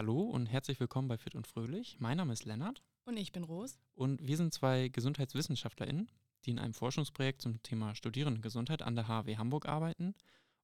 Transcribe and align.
Hallo 0.00 0.22
und 0.22 0.46
herzlich 0.46 0.80
willkommen 0.80 1.08
bei 1.08 1.18
Fit 1.18 1.34
und 1.34 1.46
Fröhlich. 1.46 1.98
Mein 2.00 2.16
Name 2.16 2.32
ist 2.32 2.46
Lennart. 2.46 2.82
Und 3.04 3.18
ich 3.18 3.32
bin 3.32 3.44
Ros. 3.44 3.78
Und 3.92 4.26
wir 4.26 4.38
sind 4.38 4.54
zwei 4.54 4.88
GesundheitswissenschaftlerInnen, 4.88 6.10
die 6.46 6.52
in 6.52 6.58
einem 6.58 6.72
Forschungsprojekt 6.72 7.42
zum 7.42 7.62
Thema 7.62 7.94
Studierendengesundheit 7.94 8.80
an 8.80 8.96
der 8.96 9.08
HW 9.08 9.36
Hamburg 9.36 9.66
arbeiten. 9.66 10.14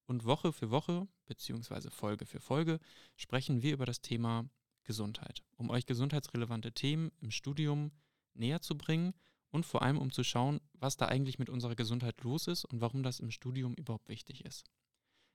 Und 0.07 0.25
Woche 0.25 0.55
für 0.55 0.71
Woche, 0.71 1.07
beziehungsweise 1.27 1.91
Folge 1.91 2.25
für 2.25 2.41
Folge, 2.41 2.81
sprechen 3.15 3.61
wir 3.61 3.75
über 3.75 3.85
das 3.85 4.01
Thema 4.01 4.47
Gesundheit, 4.85 5.43
um 5.59 5.69
euch 5.69 5.85
gesundheitsrelevante 5.85 6.73
Themen 6.73 7.13
im 7.21 7.31
Studium 7.31 7.93
näher 8.33 8.63
zu 8.63 8.79
bringen 8.79 9.13
und 9.51 9.67
vor 9.67 9.83
allem 9.83 9.99
um 9.99 10.13
zu 10.13 10.25
schauen, 10.25 10.63
was 10.73 10.97
da 10.97 11.09
eigentlich 11.09 11.39
mit 11.39 11.51
unserer 11.51 11.77
Gesundheit 11.77 12.23
los 12.23 12.47
ist 12.47 12.65
und 12.65 12.81
warum 12.81 13.03
das 13.03 13.21
im 13.21 13.31
Studium 13.31 13.75
überhaupt 13.75 14.09
wichtig 14.09 14.47
ist. 14.47 14.65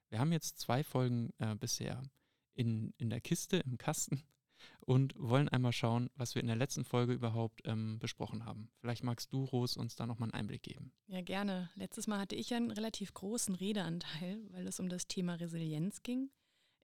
Wir 0.09 0.17
haben 0.17 0.31
jetzt 0.31 0.57
zwei 0.57 0.83
Folgen 0.83 1.29
äh, 1.37 1.53
bisher 1.53 2.01
in, 2.53 2.93
in 2.97 3.09
der 3.09 3.21
Kiste, 3.21 3.57
im 3.57 3.77
Kasten 3.77 4.23
und 4.81 5.13
wollen 5.17 5.49
einmal 5.49 5.73
schauen, 5.73 6.09
was 6.15 6.35
wir 6.35 6.41
in 6.41 6.47
der 6.47 6.55
letzten 6.55 6.83
Folge 6.83 7.13
überhaupt 7.13 7.61
ähm, 7.65 7.99
besprochen 7.99 8.45
haben. 8.45 8.69
Vielleicht 8.79 9.03
magst 9.03 9.31
du, 9.33 9.43
Ros, 9.45 9.77
uns 9.77 9.95
da 9.95 10.05
nochmal 10.05 10.27
einen 10.27 10.39
Einblick 10.41 10.63
geben. 10.63 10.91
Ja, 11.07 11.21
gerne. 11.21 11.69
Letztes 11.75 12.07
Mal 12.07 12.19
hatte 12.19 12.35
ich 12.35 12.53
einen 12.53 12.71
relativ 12.71 13.13
großen 13.13 13.55
Redeanteil, 13.55 14.39
weil 14.51 14.67
es 14.67 14.79
um 14.79 14.89
das 14.89 15.07
Thema 15.07 15.35
Resilienz 15.35 16.03
ging. 16.03 16.29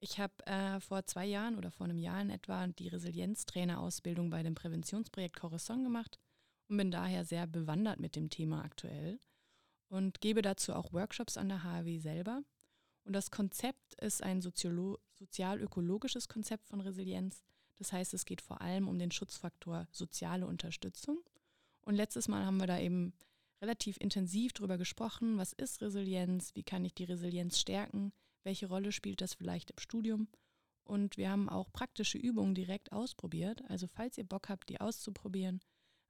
Ich 0.00 0.20
habe 0.20 0.34
äh, 0.46 0.80
vor 0.80 1.04
zwei 1.06 1.26
Jahren 1.26 1.56
oder 1.56 1.70
vor 1.70 1.86
einem 1.86 1.98
Jahr 1.98 2.20
in 2.22 2.30
etwa 2.30 2.66
die 2.68 2.88
Resilienztrainerausbildung 2.88 4.30
bei 4.30 4.42
dem 4.42 4.54
Präventionsprojekt 4.54 5.36
Coruscant 5.36 5.82
gemacht 5.84 6.20
und 6.68 6.76
bin 6.76 6.90
daher 6.90 7.24
sehr 7.24 7.46
bewandert 7.46 7.98
mit 7.98 8.14
dem 8.14 8.30
Thema 8.30 8.62
aktuell 8.62 9.18
und 9.88 10.20
gebe 10.20 10.42
dazu 10.42 10.72
auch 10.74 10.92
Workshops 10.92 11.36
an 11.36 11.48
der 11.48 11.64
HAW 11.64 11.98
selber. 11.98 12.42
Und 13.08 13.14
das 13.14 13.30
Konzept 13.30 13.94
ist 14.02 14.22
ein 14.22 14.42
sozial-ökologisches 14.42 16.28
Konzept 16.28 16.68
von 16.68 16.82
Resilienz. 16.82 17.42
Das 17.78 17.90
heißt, 17.90 18.12
es 18.12 18.26
geht 18.26 18.42
vor 18.42 18.60
allem 18.60 18.86
um 18.86 18.98
den 18.98 19.10
Schutzfaktor 19.10 19.88
soziale 19.92 20.46
Unterstützung. 20.46 21.18
Und 21.80 21.94
letztes 21.94 22.28
Mal 22.28 22.44
haben 22.44 22.58
wir 22.58 22.66
da 22.66 22.78
eben 22.78 23.14
relativ 23.62 23.96
intensiv 23.96 24.52
darüber 24.52 24.76
gesprochen, 24.76 25.38
was 25.38 25.54
ist 25.54 25.80
Resilienz, 25.80 26.54
wie 26.54 26.62
kann 26.62 26.84
ich 26.84 26.92
die 26.92 27.04
Resilienz 27.04 27.58
stärken, 27.58 28.12
welche 28.42 28.68
Rolle 28.68 28.92
spielt 28.92 29.22
das 29.22 29.32
vielleicht 29.32 29.70
im 29.70 29.78
Studium. 29.78 30.28
Und 30.84 31.16
wir 31.16 31.30
haben 31.30 31.48
auch 31.48 31.72
praktische 31.72 32.18
Übungen 32.18 32.54
direkt 32.54 32.92
ausprobiert. 32.92 33.62
Also 33.70 33.86
falls 33.86 34.18
ihr 34.18 34.24
Bock 34.24 34.50
habt, 34.50 34.68
die 34.68 34.82
auszuprobieren, 34.82 35.60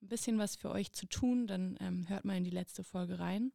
ein 0.02 0.08
bisschen 0.08 0.38
was 0.38 0.56
für 0.56 0.72
euch 0.72 0.90
zu 0.90 1.06
tun, 1.06 1.46
dann 1.46 1.76
ähm, 1.78 2.08
hört 2.08 2.24
mal 2.24 2.36
in 2.36 2.42
die 2.42 2.50
letzte 2.50 2.82
Folge 2.82 3.20
rein 3.20 3.52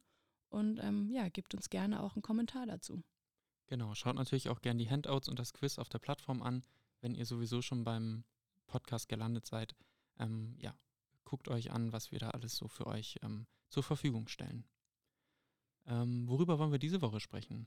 und 0.48 0.82
ähm, 0.82 1.10
ja, 1.10 1.28
gebt 1.28 1.54
uns 1.54 1.68
gerne 1.68 2.02
auch 2.02 2.16
einen 2.16 2.22
Kommentar 2.22 2.64
dazu. 2.64 3.02
Genau, 3.66 3.94
schaut 3.94 4.16
natürlich 4.16 4.48
auch 4.48 4.60
gerne 4.60 4.82
die 4.82 4.90
Handouts 4.90 5.28
und 5.28 5.38
das 5.38 5.52
Quiz 5.52 5.78
auf 5.78 5.88
der 5.88 5.98
Plattform 5.98 6.42
an, 6.42 6.62
wenn 7.00 7.14
ihr 7.14 7.26
sowieso 7.26 7.62
schon 7.62 7.84
beim 7.84 8.24
Podcast 8.66 9.08
gelandet 9.08 9.46
seid. 9.46 9.74
Ähm, 10.18 10.56
ja, 10.58 10.76
guckt 11.24 11.48
euch 11.48 11.70
an, 11.70 11.92
was 11.92 12.12
wir 12.12 12.18
da 12.18 12.30
alles 12.30 12.56
so 12.56 12.68
für 12.68 12.86
euch 12.86 13.18
ähm, 13.22 13.46
zur 13.68 13.82
Verfügung 13.82 14.28
stellen. 14.28 14.64
Ähm, 15.86 16.28
worüber 16.28 16.58
wollen 16.58 16.72
wir 16.72 16.78
diese 16.78 17.02
Woche 17.02 17.20
sprechen? 17.20 17.66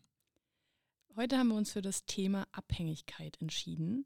Heute 1.16 1.38
haben 1.38 1.48
wir 1.50 1.56
uns 1.56 1.72
für 1.72 1.82
das 1.82 2.06
Thema 2.06 2.48
Abhängigkeit 2.52 3.42
entschieden 3.42 4.06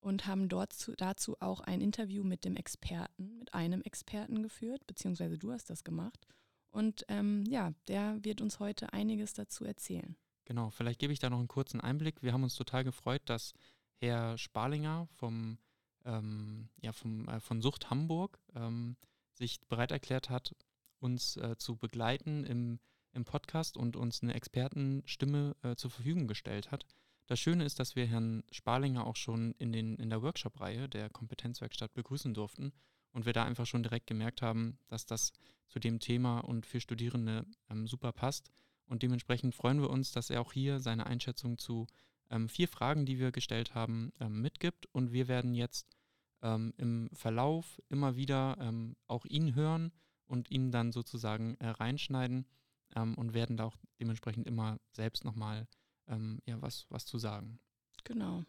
und 0.00 0.26
haben 0.26 0.48
dort 0.48 0.72
zu, 0.72 0.94
dazu 0.96 1.36
auch 1.40 1.60
ein 1.60 1.80
Interview 1.80 2.24
mit 2.24 2.44
dem 2.44 2.56
Experten, 2.56 3.38
mit 3.38 3.52
einem 3.54 3.82
Experten 3.82 4.42
geführt, 4.42 4.86
beziehungsweise 4.86 5.38
du 5.38 5.52
hast 5.52 5.68
das 5.68 5.84
gemacht. 5.84 6.26
Und 6.70 7.04
ähm, 7.08 7.44
ja, 7.46 7.72
der 7.88 8.22
wird 8.24 8.40
uns 8.40 8.58
heute 8.58 8.92
einiges 8.92 9.32
dazu 9.32 9.64
erzählen. 9.64 10.16
Genau, 10.46 10.70
vielleicht 10.70 11.00
gebe 11.00 11.12
ich 11.12 11.18
da 11.18 11.28
noch 11.28 11.40
einen 11.40 11.48
kurzen 11.48 11.80
Einblick. 11.80 12.22
Wir 12.22 12.32
haben 12.32 12.44
uns 12.44 12.54
total 12.54 12.84
gefreut, 12.84 13.22
dass 13.26 13.52
Herr 13.96 14.38
Sparlinger 14.38 15.08
vom, 15.08 15.58
ähm, 16.04 16.68
ja, 16.80 16.92
vom, 16.92 17.28
äh, 17.28 17.40
von 17.40 17.60
Sucht 17.60 17.90
Hamburg 17.90 18.38
ähm, 18.54 18.96
sich 19.32 19.60
bereit 19.68 19.90
erklärt 19.90 20.30
hat, 20.30 20.54
uns 21.00 21.36
äh, 21.36 21.56
zu 21.58 21.76
begleiten 21.76 22.44
im, 22.44 22.78
im 23.12 23.24
Podcast 23.24 23.76
und 23.76 23.96
uns 23.96 24.22
eine 24.22 24.34
Expertenstimme 24.34 25.56
äh, 25.62 25.74
zur 25.74 25.90
Verfügung 25.90 26.28
gestellt 26.28 26.70
hat. 26.70 26.86
Das 27.26 27.40
Schöne 27.40 27.64
ist, 27.64 27.80
dass 27.80 27.96
wir 27.96 28.06
Herrn 28.06 28.44
Sparlinger 28.52 29.04
auch 29.04 29.16
schon 29.16 29.52
in, 29.58 29.72
den, 29.72 29.96
in 29.96 30.10
der 30.10 30.22
Workshop-Reihe 30.22 30.88
der 30.88 31.10
Kompetenzwerkstatt 31.10 31.92
begrüßen 31.92 32.34
durften 32.34 32.72
und 33.10 33.26
wir 33.26 33.32
da 33.32 33.44
einfach 33.44 33.66
schon 33.66 33.82
direkt 33.82 34.06
gemerkt 34.06 34.42
haben, 34.42 34.78
dass 34.86 35.06
das 35.06 35.32
zu 35.66 35.80
dem 35.80 35.98
Thema 35.98 36.38
und 36.38 36.66
für 36.66 36.80
Studierende 36.80 37.44
ähm, 37.68 37.88
super 37.88 38.12
passt 38.12 38.52
und 38.86 39.02
dementsprechend 39.02 39.54
freuen 39.54 39.80
wir 39.80 39.90
uns, 39.90 40.12
dass 40.12 40.30
er 40.30 40.40
auch 40.40 40.52
hier 40.52 40.80
seine 40.80 41.06
Einschätzung 41.06 41.58
zu 41.58 41.86
ähm, 42.30 42.48
vier 42.48 42.68
Fragen, 42.68 43.06
die 43.06 43.18
wir 43.18 43.32
gestellt 43.32 43.74
haben, 43.74 44.12
ähm, 44.20 44.40
mitgibt. 44.40 44.86
Und 44.92 45.12
wir 45.12 45.28
werden 45.28 45.54
jetzt 45.54 45.96
ähm, 46.42 46.72
im 46.76 47.10
Verlauf 47.12 47.80
immer 47.88 48.16
wieder 48.16 48.56
ähm, 48.60 48.96
auch 49.06 49.24
ihn 49.26 49.54
hören 49.54 49.92
und 50.26 50.50
ihn 50.50 50.70
dann 50.70 50.92
sozusagen 50.92 51.56
äh, 51.56 51.68
reinschneiden 51.68 52.46
ähm, 52.94 53.14
und 53.14 53.34
werden 53.34 53.56
da 53.56 53.64
auch 53.64 53.76
dementsprechend 54.00 54.46
immer 54.46 54.78
selbst 54.92 55.24
nochmal 55.24 55.68
ähm, 56.08 56.40
ja, 56.46 56.60
was, 56.62 56.86
was 56.88 57.06
zu 57.06 57.18
sagen. 57.18 57.58
Genau. 58.04 58.44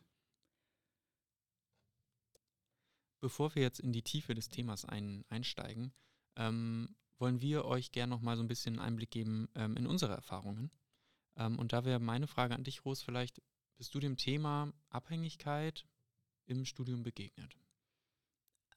Bevor 3.20 3.56
wir 3.56 3.64
jetzt 3.64 3.80
in 3.80 3.94
die 3.94 4.04
Tiefe 4.04 4.36
des 4.36 4.50
Themas 4.50 4.86
ein, 4.86 5.26
einsteigen, 5.30 5.92
ähm, 6.36 6.96
wollen 7.20 7.42
wir 7.42 7.66
euch 7.66 7.92
gerne 7.92 8.12
noch 8.12 8.22
mal 8.22 8.38
so 8.38 8.44
ein 8.44 8.48
bisschen 8.48 8.80
Einblick 8.80 9.12
geben 9.12 9.50
ähm, 9.56 9.76
in 9.78 9.88
unsere 9.88 10.14
Erfahrungen. 10.14 10.72
Ähm, 11.36 11.60
und 11.60 11.74
da 11.74 11.86
wäre 11.86 12.00
meine 12.00 12.28
Frage 12.28 12.56
an 12.56 12.64
dich, 12.64 12.86
Ros, 12.86 13.02
vielleicht 13.02 13.42
bist 13.78 13.94
du 13.94 14.00
dem 14.00 14.18
Thema 14.18 14.74
Abhängigkeit 14.90 15.86
im 16.46 16.66
Studium 16.66 17.04
begegnet? 17.04 17.58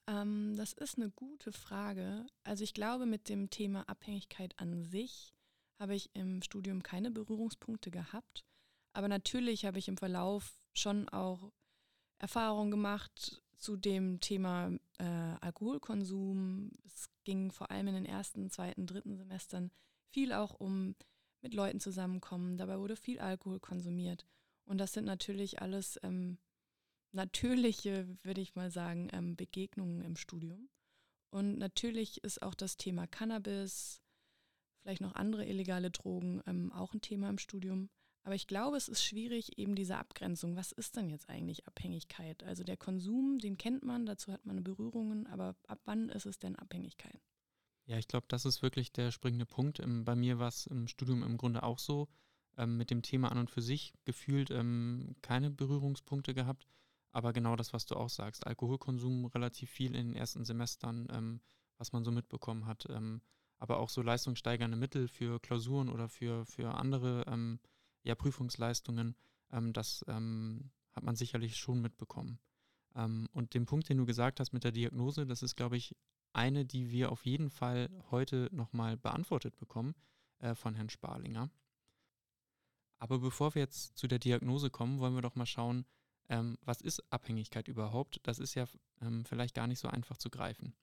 Ähm, 0.06 0.56
das 0.56 0.72
ist 0.72 0.96
eine 0.96 1.10
gute 1.10 1.52
Frage. 1.52 2.26
Also 2.44 2.64
ich 2.64 2.74
glaube, 2.74 3.06
mit 3.06 3.28
dem 3.28 3.50
Thema 3.50 3.88
Abhängigkeit 3.88 4.58
an 4.58 4.84
sich 4.84 5.34
habe 5.78 5.94
ich 5.94 6.14
im 6.14 6.42
Studium 6.42 6.82
keine 6.82 7.10
Berührungspunkte 7.10 7.90
gehabt. 7.90 8.44
Aber 8.92 9.08
natürlich 9.08 9.64
habe 9.64 9.78
ich 9.78 9.88
im 9.88 9.96
Verlauf 9.96 10.52
schon 10.74 11.08
auch 11.08 11.52
Erfahrungen 12.18 12.70
gemacht 12.70 13.40
zu 13.60 13.76
dem 13.76 14.20
Thema 14.20 14.72
äh, 14.98 15.04
Alkoholkonsum. 15.40 16.70
Es 16.84 17.10
ging 17.24 17.52
vor 17.52 17.70
allem 17.70 17.88
in 17.88 17.94
den 17.94 18.06
ersten, 18.06 18.50
zweiten, 18.50 18.86
dritten 18.86 19.16
Semestern 19.16 19.70
viel 20.08 20.32
auch 20.32 20.58
um 20.58 20.96
mit 21.42 21.54
Leuten 21.54 21.80
zusammenkommen. 21.80 22.56
Dabei 22.56 22.78
wurde 22.78 22.96
viel 22.96 23.20
Alkohol 23.20 23.60
konsumiert. 23.60 24.26
Und 24.64 24.78
das 24.78 24.92
sind 24.92 25.04
natürlich 25.04 25.62
alles 25.62 25.98
ähm, 26.02 26.38
natürliche, 27.12 28.08
würde 28.22 28.40
ich 28.40 28.54
mal 28.54 28.70
sagen, 28.70 29.08
ähm, 29.12 29.36
Begegnungen 29.36 30.02
im 30.02 30.16
Studium. 30.16 30.68
Und 31.30 31.58
natürlich 31.58 32.24
ist 32.24 32.42
auch 32.42 32.54
das 32.54 32.76
Thema 32.76 33.06
Cannabis, 33.06 34.02
vielleicht 34.82 35.00
noch 35.00 35.14
andere 35.14 35.46
illegale 35.46 35.90
Drogen 35.90 36.42
ähm, 36.46 36.72
auch 36.72 36.92
ein 36.94 37.00
Thema 37.00 37.28
im 37.28 37.38
Studium. 37.38 37.90
Aber 38.22 38.34
ich 38.34 38.46
glaube, 38.46 38.76
es 38.76 38.88
ist 38.88 39.02
schwierig, 39.02 39.58
eben 39.58 39.74
diese 39.74 39.96
Abgrenzung. 39.96 40.56
Was 40.56 40.72
ist 40.72 40.96
denn 40.96 41.08
jetzt 41.08 41.30
eigentlich 41.30 41.66
Abhängigkeit? 41.66 42.42
Also 42.44 42.64
der 42.64 42.76
Konsum, 42.76 43.38
den 43.38 43.56
kennt 43.56 43.82
man, 43.82 44.04
dazu 44.04 44.32
hat 44.32 44.44
man 44.44 44.62
Berührungen, 44.62 45.26
aber 45.26 45.56
ab 45.66 45.80
wann 45.86 46.10
ist 46.10 46.26
es 46.26 46.38
denn 46.38 46.56
Abhängigkeit? 46.56 47.20
Ja, 47.86 47.98
ich 47.98 48.08
glaube, 48.08 48.26
das 48.28 48.44
ist 48.44 48.62
wirklich 48.62 48.92
der 48.92 49.10
springende 49.10 49.46
Punkt. 49.46 49.80
bei 50.04 50.14
mir 50.14 50.38
war 50.38 50.48
es 50.48 50.66
im 50.66 50.86
Studium 50.86 51.22
im 51.22 51.38
Grunde 51.38 51.62
auch 51.62 51.78
so. 51.78 52.08
Ähm, 52.56 52.76
mit 52.76 52.90
dem 52.90 53.02
Thema 53.02 53.30
an 53.32 53.38
und 53.38 53.50
für 53.50 53.62
sich 53.62 53.94
gefühlt 54.04 54.50
ähm, 54.50 55.16
keine 55.22 55.50
Berührungspunkte 55.50 56.34
gehabt. 56.34 56.66
Aber 57.12 57.32
genau 57.32 57.56
das, 57.56 57.72
was 57.72 57.86
du 57.86 57.96
auch 57.96 58.10
sagst, 58.10 58.46
Alkoholkonsum 58.46 59.24
relativ 59.26 59.70
viel 59.70 59.94
in 59.94 60.08
den 60.08 60.16
ersten 60.16 60.44
Semestern, 60.44 61.08
ähm, 61.10 61.40
was 61.78 61.92
man 61.92 62.04
so 62.04 62.10
mitbekommen 62.10 62.66
hat. 62.66 62.86
Ähm, 62.90 63.22
aber 63.58 63.78
auch 63.78 63.88
so 63.88 64.02
leistungssteigernde 64.02 64.76
Mittel 64.76 65.08
für 65.08 65.40
Klausuren 65.40 65.88
oder 65.88 66.08
für, 66.08 66.44
für 66.46 66.74
andere 66.74 67.24
ähm, 67.28 67.60
ja, 68.02 68.14
Prüfungsleistungen, 68.14 69.16
ähm, 69.52 69.72
das 69.72 70.04
ähm, 70.08 70.70
hat 70.92 71.04
man 71.04 71.16
sicherlich 71.16 71.56
schon 71.56 71.80
mitbekommen. 71.80 72.38
Ähm, 72.94 73.28
und 73.32 73.54
den 73.54 73.66
Punkt, 73.66 73.88
den 73.88 73.98
du 73.98 74.06
gesagt 74.06 74.40
hast 74.40 74.52
mit 74.52 74.64
der 74.64 74.72
Diagnose, 74.72 75.26
das 75.26 75.42
ist, 75.42 75.56
glaube 75.56 75.76
ich, 75.76 75.96
eine, 76.32 76.64
die 76.64 76.90
wir 76.90 77.10
auf 77.10 77.26
jeden 77.26 77.50
Fall 77.50 77.90
heute 78.10 78.48
nochmal 78.52 78.96
beantwortet 78.96 79.56
bekommen 79.58 79.94
äh, 80.38 80.54
von 80.54 80.74
Herrn 80.74 80.88
Sparlinger. 80.88 81.50
Aber 82.98 83.18
bevor 83.18 83.54
wir 83.54 83.62
jetzt 83.62 83.96
zu 83.96 84.06
der 84.06 84.18
Diagnose 84.18 84.70
kommen, 84.70 85.00
wollen 85.00 85.14
wir 85.14 85.22
doch 85.22 85.34
mal 85.34 85.46
schauen, 85.46 85.86
ähm, 86.28 86.58
was 86.62 86.80
ist 86.80 87.02
Abhängigkeit 87.10 87.66
überhaupt? 87.66 88.20
Das 88.22 88.38
ist 88.38 88.54
ja 88.54 88.66
ähm, 89.00 89.24
vielleicht 89.24 89.54
gar 89.54 89.66
nicht 89.66 89.80
so 89.80 89.88
einfach 89.88 90.16
zu 90.16 90.30
greifen. 90.30 90.74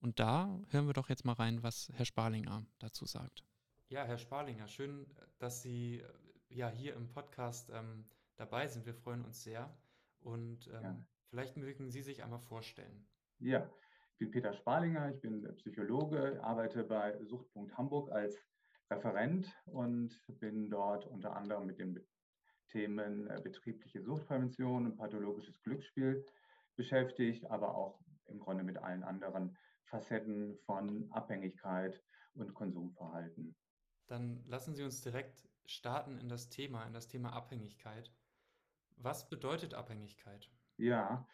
Und 0.00 0.18
da 0.18 0.58
hören 0.70 0.86
wir 0.86 0.94
doch 0.94 1.08
jetzt 1.08 1.24
mal 1.24 1.34
rein, 1.34 1.62
was 1.62 1.90
Herr 1.94 2.04
Sparlinger 2.04 2.64
dazu 2.78 3.04
sagt. 3.04 3.44
Ja, 3.88 4.04
Herr 4.04 4.18
Sparlinger, 4.18 4.68
schön, 4.68 5.06
dass 5.38 5.62
Sie 5.62 6.02
ja 6.48 6.68
hier 6.68 6.94
im 6.94 7.08
Podcast 7.08 7.70
ähm, 7.72 8.08
dabei 8.36 8.66
sind. 8.66 8.86
Wir 8.86 8.94
freuen 8.94 9.24
uns 9.24 9.42
sehr. 9.42 9.76
Und 10.20 10.68
ähm, 10.68 11.06
vielleicht 11.28 11.56
mögen 11.56 11.90
Sie 11.90 12.02
sich 12.02 12.22
einmal 12.22 12.40
vorstellen. 12.40 13.06
Ja, 13.38 13.70
ich 14.12 14.18
bin 14.18 14.30
Peter 14.30 14.52
Sparlinger, 14.52 15.14
ich 15.14 15.20
bin 15.20 15.46
Psychologe, 15.56 16.42
arbeite 16.42 16.82
bei 16.84 17.16
Suchtpunkt 17.24 17.76
Hamburg 17.76 18.10
als 18.10 18.36
Referent 18.90 19.54
und 19.66 20.20
bin 20.40 20.70
dort 20.70 21.06
unter 21.06 21.36
anderem 21.36 21.66
mit 21.66 21.78
den 21.78 22.04
Themen 22.68 23.28
äh, 23.28 23.40
betriebliche 23.42 24.02
Suchtprävention 24.02 24.86
und 24.86 24.96
pathologisches 24.96 25.62
Glücksspiel 25.62 26.24
beschäftigt, 26.76 27.46
aber 27.50 27.74
auch 27.74 28.00
im 28.26 28.38
Grunde 28.38 28.64
mit 28.64 28.78
allen 28.78 29.02
anderen 29.02 29.56
Facetten 29.84 30.58
von 30.66 31.10
Abhängigkeit 31.12 32.02
und 32.34 32.54
Konsumverhalten. 32.54 33.56
Dann 34.06 34.44
lassen 34.46 34.74
Sie 34.74 34.84
uns 34.84 35.02
direkt 35.02 35.48
starten 35.68 36.18
in 36.18 36.28
das 36.28 36.48
Thema, 36.48 36.84
in 36.86 36.92
das 36.92 37.08
Thema 37.08 37.32
Abhängigkeit. 37.32 38.10
Was 38.96 39.28
bedeutet 39.28 39.74
Abhängigkeit? 39.74 40.50
Ja, 40.78 41.28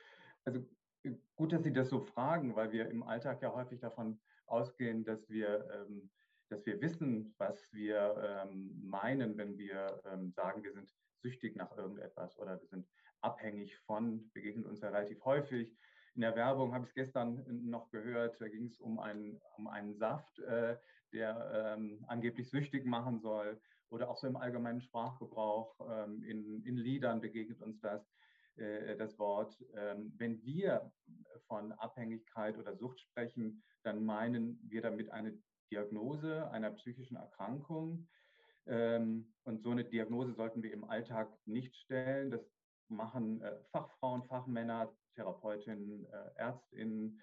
also 0.45 0.61
äh, 1.05 1.13
gut, 1.37 1.53
dass 1.53 1.63
Sie 1.63 1.73
das 1.73 1.89
so 1.89 2.01
fragen, 2.01 2.57
weil 2.57 2.73
wir 2.73 2.89
im 2.89 3.03
Alltag 3.03 3.43
ja 3.43 3.53
häufig 3.55 3.81
davon 3.81 4.21
ausgehen, 4.47 5.05
dass 5.05 5.29
wir, 5.31 5.69
ähm, 5.73 6.11
dass 6.49 6.67
wir 6.67 6.81
wissen, 6.81 7.35
was 7.39 7.73
wir 7.73 8.43
ähm, 8.45 8.81
meinen, 8.83 9.39
wenn 9.39 9.57
wir 9.57 10.03
ähm, 10.05 10.33
sagen, 10.33 10.63
wir 10.63 10.73
sind 10.73 10.93
süchtig 11.23 11.57
nach 11.57 11.75
irgendetwas 11.77 12.39
oder 12.39 12.61
wir 12.61 12.69
sind 12.69 12.87
abhängig 13.21 13.79
von, 13.79 14.31
begegnet 14.33 14.67
uns 14.67 14.81
ja 14.81 14.91
relativ 14.91 15.25
häufig. 15.25 15.75
In 16.15 16.21
der 16.21 16.37
Werbung 16.37 16.75
habe 16.75 16.85
ich 16.85 16.91
es 16.91 16.95
gestern 16.95 17.45
noch 17.69 17.91
gehört, 17.91 18.41
da 18.41 18.49
ging 18.49 18.67
es 18.67 18.79
um 18.79 18.99
einen, 18.99 19.41
um 19.57 19.67
einen 19.69 19.95
Saft, 19.97 20.39
äh, 20.41 20.77
der 21.13 21.77
ähm, 21.77 22.05
angeblich 22.09 22.51
süchtig 22.51 22.85
machen 22.85 23.21
soll. 23.21 23.61
Oder 23.95 24.11
auch 24.11 24.19
so 24.19 24.27
im 24.27 24.37
allgemeinen 24.37 24.81
Sprachgebrauch, 24.81 25.77
ähm, 25.89 26.21
in, 26.25 26.65
in 26.65 26.77
Liedern 26.77 27.21
begegnet 27.21 27.63
uns 27.63 27.81
das, 27.81 28.13
äh, 28.57 28.97
das 28.97 29.17
Wort. 29.21 29.57
Ähm, 29.73 30.13
wenn 30.17 30.43
wir 30.43 30.91
von 31.47 31.71
Abhängigkeit 31.71 32.59
oder 32.59 32.75
Sucht 32.75 32.99
sprechen, 33.01 33.63
dann 33.85 34.05
meinen 34.05 34.59
wir 34.69 34.83
damit 34.83 35.11
eine 35.11 35.39
Diagnose 35.71 36.51
einer 36.51 36.73
psychischen 36.73 37.17
Erkrankung. 37.17 38.09
Ähm, 38.67 39.33
und 39.45 39.63
so 39.63 39.71
eine 39.71 39.85
Diagnose 39.85 40.35
sollten 40.35 40.65
wir 40.65 40.73
im 40.73 40.83
Alltag 40.83 41.33
nicht 41.45 41.77
stellen. 41.77 42.33
Das 42.33 42.43
machen 42.89 43.43
äh, 43.43 43.61
Fachfrauen, 43.71 44.25
Fachmänner, 44.25 44.93
Therapeutinnen, 45.15 46.05
äh, 46.07 46.31
Ärztinnen. 46.35 47.21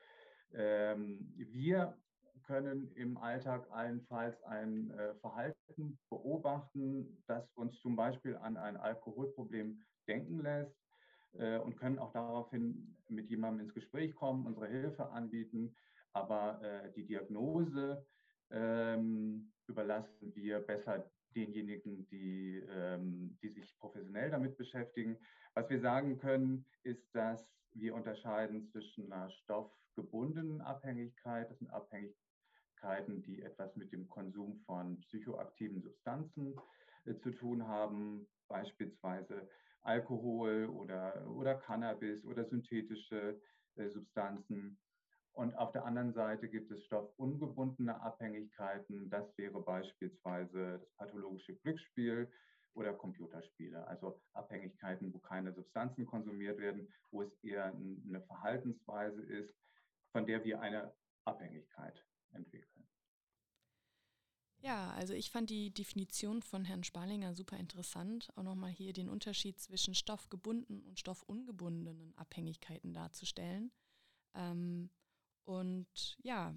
Wir 0.53 1.97
können 2.51 2.91
im 2.95 3.15
Alltag 3.15 3.65
allenfalls 3.71 4.43
ein 4.43 4.91
äh, 4.91 5.15
Verhalten 5.21 5.97
beobachten, 6.09 7.23
das 7.25 7.49
uns 7.53 7.79
zum 7.79 7.95
Beispiel 7.95 8.35
an 8.35 8.57
ein 8.57 8.75
Alkoholproblem 8.75 9.81
denken 10.05 10.41
lässt 10.41 10.75
äh, 11.39 11.59
und 11.59 11.77
können 11.77 11.97
auch 11.97 12.11
daraufhin 12.11 12.97
mit 13.07 13.29
jemandem 13.29 13.67
ins 13.67 13.73
Gespräch 13.73 14.13
kommen, 14.15 14.45
unsere 14.45 14.67
Hilfe 14.67 15.09
anbieten. 15.11 15.73
Aber 16.11 16.61
äh, 16.61 16.91
die 16.91 17.05
Diagnose 17.05 18.05
ähm, 18.49 19.53
überlassen 19.67 20.35
wir 20.35 20.59
besser 20.59 21.09
denjenigen, 21.33 22.05
die, 22.09 22.61
ähm, 22.69 23.37
die 23.41 23.49
sich 23.51 23.79
professionell 23.79 24.29
damit 24.29 24.57
beschäftigen. 24.57 25.17
Was 25.53 25.69
wir 25.69 25.79
sagen 25.79 26.17
können, 26.17 26.65
ist, 26.83 27.15
dass 27.15 27.49
wir 27.71 27.95
unterscheiden 27.95 28.67
zwischen 28.67 29.09
einer 29.13 29.29
stoffgebundenen 29.29 30.59
Abhängigkeit, 30.59 31.49
das 31.49 31.59
sind 31.59 31.69
Abhängigkeiten, 32.81 33.21
die 33.21 33.41
etwas 33.41 33.75
mit 33.75 33.91
dem 33.91 34.07
Konsum 34.09 34.59
von 34.65 34.99
psychoaktiven 35.01 35.81
Substanzen 35.81 36.55
äh, 37.05 37.15
zu 37.19 37.31
tun 37.31 37.67
haben, 37.67 38.27
beispielsweise 38.47 39.47
Alkohol 39.81 40.67
oder, 40.67 41.25
oder 41.35 41.55
Cannabis 41.55 42.23
oder 42.25 42.45
synthetische 42.45 43.39
äh, 43.75 43.87
Substanzen. 43.89 44.77
Und 45.33 45.55
auf 45.55 45.71
der 45.71 45.85
anderen 45.85 46.13
Seite 46.13 46.49
gibt 46.49 46.71
es 46.71 46.83
stoffungebundene 46.85 48.01
Abhängigkeiten. 48.01 49.09
Das 49.09 49.25
wäre 49.37 49.61
beispielsweise 49.61 50.79
das 50.79 50.89
pathologische 50.97 51.55
Glücksspiel 51.55 52.29
oder 52.73 52.93
Computerspiele. 52.93 53.87
Also 53.87 54.21
Abhängigkeiten, 54.33 55.13
wo 55.13 55.19
keine 55.19 55.53
Substanzen 55.53 56.05
konsumiert 56.05 56.59
werden, 56.59 56.87
wo 57.11 57.21
es 57.21 57.31
eher 57.43 57.73
eine 57.73 58.21
Verhaltensweise 58.27 59.21
ist, 59.23 59.53
von 60.11 60.25
der 60.25 60.43
wir 60.43 60.59
eine 60.59 60.93
Abhängigkeit 61.23 62.03
entwickeln. 62.33 62.70
Ja, 64.63 64.91
also 64.91 65.13
ich 65.13 65.31
fand 65.31 65.49
die 65.49 65.73
Definition 65.73 66.43
von 66.43 66.65
Herrn 66.65 66.83
Sparlinger 66.83 67.33
super 67.33 67.57
interessant, 67.57 68.29
auch 68.35 68.43
nochmal 68.43 68.69
hier 68.69 68.93
den 68.93 69.09
Unterschied 69.09 69.59
zwischen 69.59 69.95
stoffgebundenen 69.95 70.83
und 70.83 70.99
stoffungebundenen 70.99 72.13
Abhängigkeiten 72.15 72.93
darzustellen. 72.93 73.71
Ähm, 74.35 74.91
und 75.45 76.15
ja, 76.21 76.55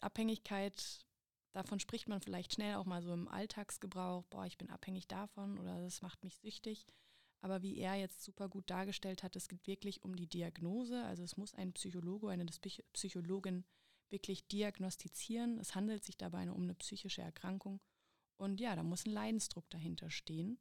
Abhängigkeit, 0.00 1.06
davon 1.52 1.78
spricht 1.78 2.08
man 2.08 2.20
vielleicht 2.20 2.52
schnell 2.52 2.74
auch 2.74 2.84
mal 2.84 3.00
so 3.00 3.12
im 3.12 3.28
Alltagsgebrauch, 3.28 4.24
boah, 4.24 4.44
ich 4.46 4.58
bin 4.58 4.70
abhängig 4.70 5.06
davon 5.06 5.58
oder 5.58 5.80
das 5.80 6.02
macht 6.02 6.24
mich 6.24 6.36
süchtig. 6.38 6.84
Aber 7.42 7.62
wie 7.62 7.76
er 7.78 7.94
jetzt 7.94 8.24
super 8.24 8.48
gut 8.48 8.68
dargestellt 8.70 9.22
hat, 9.22 9.36
es 9.36 9.48
geht 9.48 9.66
wirklich 9.68 10.02
um 10.02 10.16
die 10.16 10.26
Diagnose. 10.26 11.04
Also 11.04 11.22
es 11.22 11.36
muss 11.36 11.54
ein 11.54 11.74
Psychologe, 11.74 12.28
eine 12.28 12.46
Psychologin 12.92 13.64
wirklich 14.10 14.46
diagnostizieren. 14.46 15.58
Es 15.58 15.74
handelt 15.74 16.04
sich 16.04 16.16
dabei 16.16 16.50
um 16.50 16.62
eine 16.62 16.74
psychische 16.74 17.22
Erkrankung. 17.22 17.80
Und 18.36 18.60
ja, 18.60 18.74
da 18.76 18.82
muss 18.82 19.06
ein 19.06 19.12
Leidensdruck 19.12 19.68
dahinter 19.70 20.10
stehen. 20.10 20.58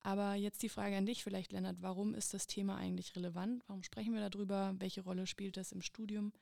Aber 0.00 0.34
jetzt 0.34 0.62
die 0.62 0.68
Frage 0.68 0.96
an 0.96 1.06
dich 1.06 1.22
vielleicht, 1.22 1.52
Lennart, 1.52 1.80
warum 1.80 2.14
ist 2.14 2.34
das 2.34 2.46
Thema 2.46 2.76
eigentlich 2.76 3.14
relevant? 3.14 3.62
Warum 3.68 3.82
sprechen 3.82 4.14
wir 4.14 4.28
darüber? 4.28 4.74
Welche 4.78 5.02
Rolle 5.02 5.26
spielt 5.26 5.56
das 5.56 5.72
im 5.72 5.80
Studium? 5.80 6.32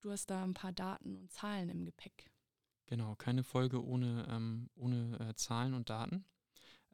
Du 0.00 0.10
hast 0.10 0.30
da 0.30 0.42
ein 0.42 0.54
paar 0.54 0.72
Daten 0.72 1.16
und 1.16 1.30
Zahlen 1.30 1.68
im 1.68 1.84
Gepäck. 1.84 2.30
Genau, 2.86 3.14
keine 3.16 3.42
Folge 3.42 3.84
ohne, 3.84 4.26
ähm, 4.30 4.70
ohne 4.76 5.18
äh, 5.18 5.34
Zahlen 5.34 5.74
und 5.74 5.90
Daten. 5.90 6.24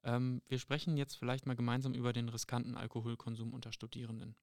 Ähm, 0.03 0.43
wir 0.49 0.59
sprechen 0.59 0.97
jetzt 0.97 1.15
vielleicht 1.15 1.47
mal 1.47 1.55
gemeinsam 1.55 1.95
über 1.95 2.13
den 2.13 2.29
riskanten 2.29 2.75
Alkoholkonsum 2.75 3.53
unter 3.53 3.73
Studierenden. 3.73 4.35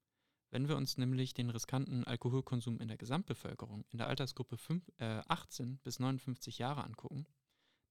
Wenn 0.51 0.68
wir 0.68 0.78
uns 0.78 0.98
nämlich 0.98 1.34
den 1.34 1.50
riskanten 1.50 2.04
Alkoholkonsum 2.06 2.80
in 2.80 2.88
der 2.88 2.98
Gesamtbevölkerung 2.98 3.86
in 3.90 4.00
der 4.00 4.07
Altersgruppe 4.07 4.57
5, 4.57 4.92
äh, 4.98 5.22
18 5.28 5.78
bis 5.80 6.00
59 6.00 6.57
Jahre 6.57 6.84
angucken, 6.84 7.28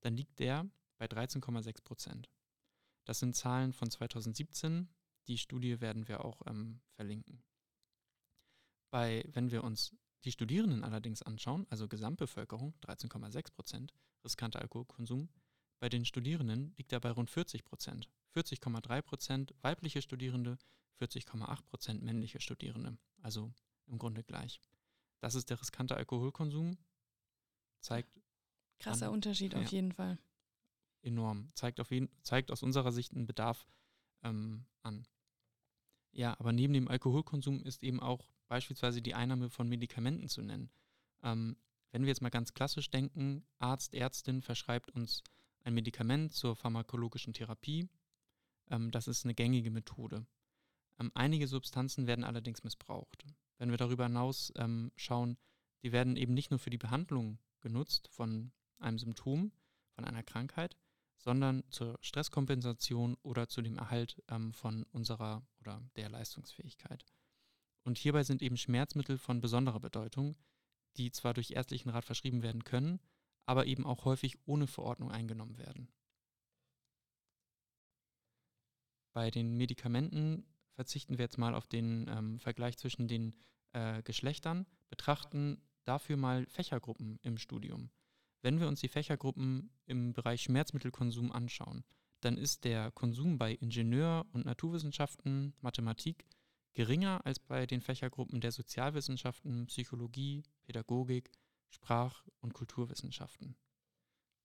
dann 0.01 0.17
liegt 0.17 0.39
der 0.39 0.69
bei 0.97 1.05
13,6 1.05 1.81
Prozent. 1.83 2.29
Das 3.05 3.19
sind 3.19 3.35
Zahlen 3.35 3.71
von 3.71 3.89
2017. 3.89 4.89
Die 5.27 5.37
Studie 5.37 5.79
werden 5.79 6.07
wir 6.07 6.25
auch 6.25 6.41
ähm, 6.47 6.81
verlinken. 6.95 7.43
Bei, 8.91 9.23
wenn 9.31 9.51
wir 9.51 9.63
uns 9.63 9.95
die 10.25 10.31
Studierenden 10.31 10.83
allerdings 10.83 11.21
anschauen, 11.21 11.65
also 11.69 11.87
Gesamtbevölkerung 11.87 12.73
13,6 12.81 13.53
Prozent, 13.53 13.93
riskanter 14.25 14.59
Alkoholkonsum, 14.59 15.29
bei 15.79 15.87
den 15.87 16.03
Studierenden 16.03 16.73
liegt 16.77 16.91
er 16.91 16.99
bei 16.99 17.11
rund 17.11 17.29
40 17.29 17.63
Prozent. 17.63 18.09
40,3 18.35 19.01
Prozent 19.01 19.55
weibliche 19.61 20.01
Studierende, 20.01 20.57
40,8 21.01 21.63
Prozent 21.63 22.03
männliche 22.03 22.39
Studierende. 22.39 22.97
Also 23.21 23.51
im 23.87 23.97
Grunde 23.97 24.23
gleich. 24.23 24.59
Das 25.19 25.35
ist 25.35 25.49
der 25.49 25.59
riskante 25.59 25.95
Alkoholkonsum. 25.95 26.77
Zeigt. 27.81 28.19
Krasser 28.79 29.07
an, 29.07 29.13
Unterschied 29.13 29.53
ja. 29.53 29.59
auf 29.59 29.67
jeden 29.71 29.91
Fall 29.91 30.17
enorm. 31.01 31.51
Zeigt, 31.53 31.79
auf 31.79 31.91
jeden, 31.91 32.09
zeigt 32.23 32.51
aus 32.51 32.63
unserer 32.63 32.91
Sicht 32.91 33.13
einen 33.13 33.27
Bedarf 33.27 33.67
ähm, 34.23 34.65
an. 34.83 35.05
Ja, 36.11 36.35
aber 36.39 36.51
neben 36.51 36.73
dem 36.73 36.87
Alkoholkonsum 36.87 37.63
ist 37.63 37.83
eben 37.83 37.99
auch 37.99 38.31
beispielsweise 38.47 39.01
die 39.01 39.13
Einnahme 39.13 39.49
von 39.49 39.67
Medikamenten 39.67 40.27
zu 40.27 40.41
nennen. 40.41 40.71
Ähm, 41.23 41.55
wenn 41.91 42.03
wir 42.03 42.09
jetzt 42.09 42.21
mal 42.21 42.29
ganz 42.29 42.53
klassisch 42.53 42.89
denken, 42.89 43.45
Arzt, 43.57 43.93
Ärztin 43.93 44.41
verschreibt 44.41 44.91
uns 44.91 45.23
ein 45.63 45.73
Medikament 45.73 46.33
zur 46.33 46.55
pharmakologischen 46.55 47.33
Therapie. 47.33 47.87
Ähm, 48.69 48.91
das 48.91 49.07
ist 49.07 49.25
eine 49.25 49.35
gängige 49.35 49.71
Methode. 49.71 50.25
Ähm, 50.99 51.11
einige 51.13 51.47
Substanzen 51.47 52.07
werden 52.07 52.23
allerdings 52.23 52.63
missbraucht. 52.63 53.25
Wenn 53.57 53.71
wir 53.71 53.77
darüber 53.77 54.05
hinaus 54.05 54.51
ähm, 54.55 54.91
schauen, 54.95 55.37
die 55.83 55.91
werden 55.91 56.15
eben 56.15 56.33
nicht 56.33 56.51
nur 56.51 56.59
für 56.59 56.69
die 56.69 56.77
Behandlung 56.77 57.39
genutzt 57.61 58.09
von 58.11 58.51
einem 58.79 58.97
Symptom, 58.97 59.51
von 59.91 60.05
einer 60.05 60.23
Krankheit, 60.23 60.77
sondern 61.17 61.63
zur 61.69 61.97
Stresskompensation 62.01 63.15
oder 63.21 63.47
zu 63.49 63.61
dem 63.61 63.77
Erhalt 63.77 64.21
ähm, 64.29 64.53
von 64.53 64.83
unserer 64.91 65.45
oder 65.59 65.81
der 65.95 66.09
Leistungsfähigkeit. 66.09 67.05
Und 67.83 67.97
hierbei 67.97 68.23
sind 68.23 68.41
eben 68.41 68.57
Schmerzmittel 68.57 69.17
von 69.17 69.41
besonderer 69.41 69.79
Bedeutung, 69.79 70.35
die 70.97 71.11
zwar 71.11 71.33
durch 71.33 71.51
ärztlichen 71.51 71.89
Rat 71.89 72.05
verschrieben 72.05 72.41
werden 72.41 72.63
können, 72.63 72.99
aber 73.45 73.65
eben 73.65 73.85
auch 73.85 74.05
häufig 74.05 74.37
ohne 74.45 74.67
Verordnung 74.67 75.11
eingenommen 75.11 75.57
werden. 75.57 75.89
Bei 79.13 79.31
den 79.31 79.57
Medikamenten 79.57 80.45
verzichten 80.73 81.17
wir 81.17 81.25
jetzt 81.25 81.37
mal 81.37 81.55
auf 81.55 81.67
den 81.67 82.07
ähm, 82.09 82.39
Vergleich 82.39 82.77
zwischen 82.77 83.07
den 83.07 83.35
äh, 83.73 84.01
Geschlechtern, 84.03 84.65
betrachten 84.89 85.61
dafür 85.83 86.17
mal 86.17 86.45
Fächergruppen 86.47 87.19
im 87.21 87.37
Studium. 87.37 87.89
Wenn 88.41 88.59
wir 88.59 88.67
uns 88.67 88.79
die 88.79 88.87
Fächergruppen 88.87 89.71
im 89.85 90.13
Bereich 90.13 90.43
Schmerzmittelkonsum 90.43 91.31
anschauen, 91.31 91.83
dann 92.21 92.37
ist 92.37 92.63
der 92.63 92.91
Konsum 92.91 93.37
bei 93.37 93.53
Ingenieur- 93.53 94.25
und 94.31 94.45
Naturwissenschaften, 94.45 95.53
Mathematik 95.61 96.25
geringer 96.73 97.25
als 97.25 97.39
bei 97.39 97.65
den 97.65 97.81
Fächergruppen 97.81 98.41
der 98.41 98.51
Sozialwissenschaften, 98.51 99.65
Psychologie, 99.67 100.43
Pädagogik, 100.63 101.31
Sprach- 101.69 102.25
und 102.39 102.53
Kulturwissenschaften. 102.53 103.55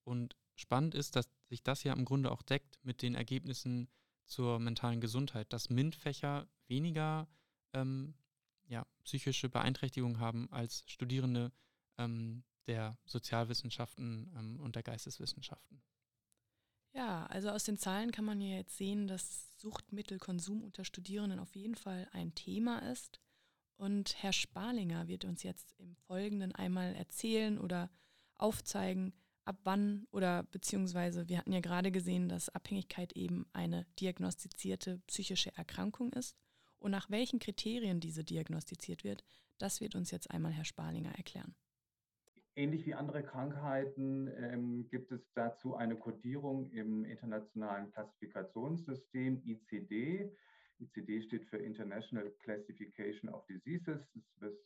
Und 0.04 0.37
spannend 0.56 0.94
ist, 0.94 1.16
dass 1.16 1.28
sich 1.49 1.62
das 1.62 1.85
ja 1.85 1.92
im 1.92 2.04
Grunde 2.04 2.30
auch 2.33 2.42
deckt 2.42 2.78
mit 2.83 3.02
den 3.02 3.14
Ergebnissen 3.14 3.88
zur 4.26 4.59
mentalen 4.59 5.00
Gesundheit, 5.00 5.52
dass 5.52 5.71
MINT-Fächer 5.71 6.49
weniger 6.66 7.28
ähm, 7.73 8.14
ja, 8.66 8.87
psychische 9.04 9.49
Beeinträchtigung 9.49 10.19
haben 10.19 10.50
als 10.50 10.85
Studierende 10.87 11.52
ähm, 11.99 12.45
der 12.66 12.99
Sozialwissenschaften 13.04 14.33
ähm, 14.37 14.61
und 14.61 14.76
der 14.76 14.83
Geisteswissenschaften. 14.83 15.83
Ja, 16.93 17.26
also 17.26 17.50
aus 17.50 17.64
den 17.64 17.76
Zahlen 17.76 18.12
kann 18.12 18.25
man 18.25 18.40
ja 18.40 18.57
jetzt 18.57 18.76
sehen, 18.76 19.09
dass 19.09 19.59
Suchtmittelkonsum 19.59 20.62
unter 20.62 20.85
Studierenden 20.85 21.40
auf 21.40 21.57
jeden 21.57 21.75
Fall 21.75 22.09
ein 22.12 22.35
Thema 22.35 22.78
ist. 22.90 23.21
Und 23.76 24.23
Herr 24.23 24.33
Sparlinger 24.33 25.09
wird 25.09 25.25
uns 25.25 25.43
jetzt 25.43 25.75
im 25.78 25.97
Folgenden 25.97 26.54
einmal 26.54 26.95
erzählen 26.95 27.59
oder 27.59 27.90
aufzeigen, 28.37 29.12
ab 29.44 29.58
wann 29.64 30.06
oder 30.10 30.42
beziehungsweise 30.44 31.28
wir 31.28 31.38
hatten 31.38 31.52
ja 31.52 31.60
gerade 31.60 31.90
gesehen, 31.90 32.28
dass 32.28 32.48
Abhängigkeit 32.48 33.12
eben 33.14 33.46
eine 33.52 33.86
diagnostizierte 34.00 35.00
psychische 35.06 35.56
Erkrankung 35.56 36.12
ist. 36.12 36.36
Und 36.78 36.90
nach 36.90 37.10
welchen 37.10 37.38
Kriterien 37.38 38.00
diese 38.00 38.24
diagnostiziert 38.24 39.04
wird, 39.04 39.24
das 39.58 39.80
wird 39.80 39.94
uns 39.94 40.10
jetzt 40.10 40.30
einmal 40.30 40.52
Herr 40.52 40.64
Sparlinger 40.64 41.14
erklären. 41.16 41.54
Ähnlich 42.56 42.86
wie 42.86 42.94
andere 42.94 43.24
Krankheiten 43.24 44.28
ähm, 44.36 44.88
gibt 44.88 45.10
es 45.10 45.32
dazu 45.34 45.74
eine 45.74 45.96
Kodierung 45.96 46.70
im 46.70 47.04
internationalen 47.04 47.90
Klassifikationssystem 47.90 49.42
ICD. 49.44 50.30
ICD 50.78 51.22
steht 51.22 51.46
für 51.46 51.56
International 51.56 52.30
Classification 52.40 53.28
of 53.28 53.44
Diseases. 53.46 54.06
Wird, 54.38 54.56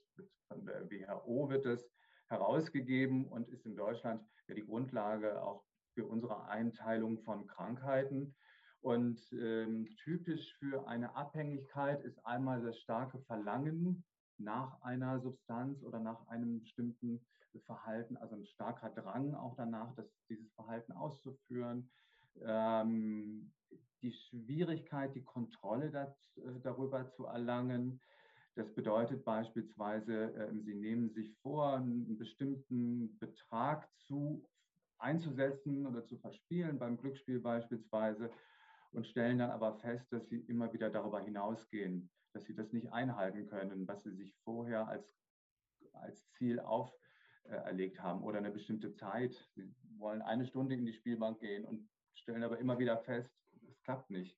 von 0.49 0.66
der 0.66 0.90
WHO 0.90 1.49
wird 1.49 1.64
es 1.64 1.90
herausgegeben 2.28 3.26
und 3.26 3.49
ist 3.49 3.66
in 3.66 3.76
Deutschland 3.76 4.23
ja 4.49 4.54
die 4.54 4.66
Grundlage 4.66 5.42
auch 5.42 5.64
für 5.94 6.06
unsere 6.06 6.44
Einteilung 6.47 7.23
von 7.25 7.47
Krankheiten. 7.47 8.35
Und 8.80 9.20
ähm, 9.32 9.88
typisch 10.04 10.54
für 10.58 10.87
eine 10.87 11.16
Abhängigkeit 11.16 12.02
ist 12.04 12.25
einmal 12.25 12.62
das 12.62 12.78
starke 12.78 13.18
Verlangen 13.20 14.04
nach 14.38 14.80
einer 14.82 15.20
Substanz 15.20 15.82
oder 15.82 15.99
nach 15.99 16.28
einem 16.28 16.61
bestimmten 16.61 17.20
Verhalten, 17.66 18.16
also 18.16 18.37
ein 18.37 18.47
starker 18.47 18.90
Drang 18.90 19.35
auch 19.35 19.56
danach, 19.56 19.94
das, 19.97 20.06
dieses 20.28 20.52
Verhalten 20.52 20.92
auszuführen. 20.92 21.90
Ähm, 22.40 23.52
die 24.02 24.12
Schwierigkeit, 24.12 25.14
die 25.14 25.25
Kontrolle 25.25 25.90
das, 25.90 26.11
äh, 26.37 26.61
darüber 26.62 27.11
zu 27.11 27.25
erlangen. 27.25 28.00
Das 28.59 28.75
bedeutet 28.75 29.25
beispielsweise, 29.25 30.35
äh, 30.35 30.53
Sie 30.59 30.75
nehmen 30.75 31.11
sich 31.11 31.33
vor, 31.43 31.77
einen 31.77 32.19
bestimmten 32.19 33.17
Betrag 33.21 33.88
zu 33.95 34.45
einzusetzen 34.99 35.87
oder 35.87 36.05
zu 36.05 36.19
verspielen, 36.19 36.77
beim 36.77 36.97
Glücksspiel 36.97 37.38
beispielsweise, 37.38 38.33
und 38.91 39.07
stellen 39.07 39.38
dann 39.38 39.53
aber 39.53 39.75
fest, 39.75 40.12
dass 40.12 40.29
Sie 40.29 40.41
immer 40.41 40.73
wieder 40.73 40.91
darüber 40.91 41.21
hinausgehen, 41.21 42.11
dass 42.33 42.47
Sie 42.47 42.55
das 42.57 42.73
nicht 42.73 42.93
einhalten 42.93 43.47
können, 43.47 43.87
was 43.87 44.03
Sie 44.03 44.11
sich 44.11 44.35
vorher 44.43 44.88
als, 44.88 45.23
als 45.93 46.29
Ziel 46.33 46.59
auferlegt 46.59 48.03
haben 48.03 48.25
oder 48.25 48.38
eine 48.38 48.50
bestimmte 48.50 48.93
Zeit. 48.93 49.35
Sie 49.55 49.73
wollen 49.99 50.21
eine 50.21 50.45
Stunde 50.45 50.75
in 50.75 50.85
die 50.85 50.95
Spielbank 50.95 51.38
gehen 51.38 51.65
und 51.65 51.88
stellen 52.15 52.43
aber 52.43 52.59
immer 52.59 52.81
wieder 52.81 52.99
fest, 52.99 53.33
es 53.69 53.81
klappt 53.83 54.11
nicht. 54.11 54.37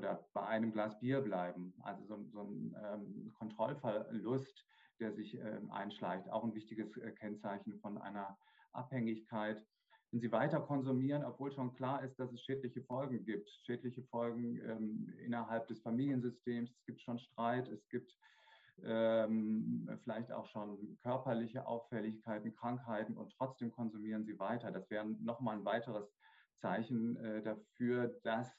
Oder 0.00 0.26
bei 0.32 0.46
einem 0.46 0.72
Glas 0.72 0.98
Bier 0.98 1.20
bleiben. 1.20 1.74
Also 1.82 2.06
so, 2.06 2.24
so 2.32 2.40
ein 2.40 2.74
ähm, 2.82 3.34
Kontrollverlust, 3.34 4.66
der 4.98 5.12
sich 5.12 5.34
ähm, 5.34 5.70
einschleicht, 5.70 6.30
auch 6.30 6.42
ein 6.42 6.54
wichtiges 6.54 6.96
äh, 6.96 7.12
Kennzeichen 7.12 7.78
von 7.80 7.98
einer 7.98 8.38
Abhängigkeit. 8.72 9.62
Wenn 10.10 10.20
Sie 10.20 10.32
weiter 10.32 10.60
konsumieren, 10.60 11.22
obwohl 11.22 11.52
schon 11.52 11.74
klar 11.74 12.02
ist, 12.02 12.18
dass 12.18 12.32
es 12.32 12.42
schädliche 12.42 12.82
Folgen 12.82 13.26
gibt, 13.26 13.50
schädliche 13.66 14.02
Folgen 14.04 14.58
ähm, 14.64 15.12
innerhalb 15.18 15.68
des 15.68 15.82
Familiensystems, 15.82 16.70
es 16.70 16.84
gibt 16.86 17.02
schon 17.02 17.18
Streit, 17.18 17.68
es 17.68 17.86
gibt 17.90 18.16
ähm, 18.82 19.86
vielleicht 20.02 20.32
auch 20.32 20.46
schon 20.46 20.96
körperliche 21.02 21.66
Auffälligkeiten, 21.66 22.54
Krankheiten 22.54 23.18
und 23.18 23.34
trotzdem 23.36 23.70
konsumieren 23.70 24.24
Sie 24.24 24.38
weiter. 24.38 24.72
Das 24.72 24.88
wäre 24.88 25.06
nochmal 25.06 25.58
ein 25.58 25.64
weiteres 25.66 26.10
Zeichen 26.56 27.16
äh, 27.16 27.42
dafür, 27.42 28.18
dass, 28.22 28.50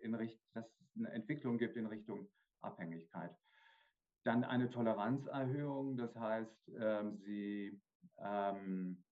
in 0.00 0.14
Richt 0.14 0.40
dass 0.54 0.66
es 0.80 0.96
eine 0.96 1.10
Entwicklung 1.10 1.58
gibt 1.58 1.76
in 1.76 1.86
Richtung 1.86 2.28
Abhängigkeit. 2.60 3.36
Dann 4.24 4.44
eine 4.44 4.70
Toleranzerhöhung, 4.70 5.96
das 5.96 6.14
heißt, 6.14 6.72
ähm, 6.78 7.16
Sie 7.16 7.80
ähm, 8.18 9.02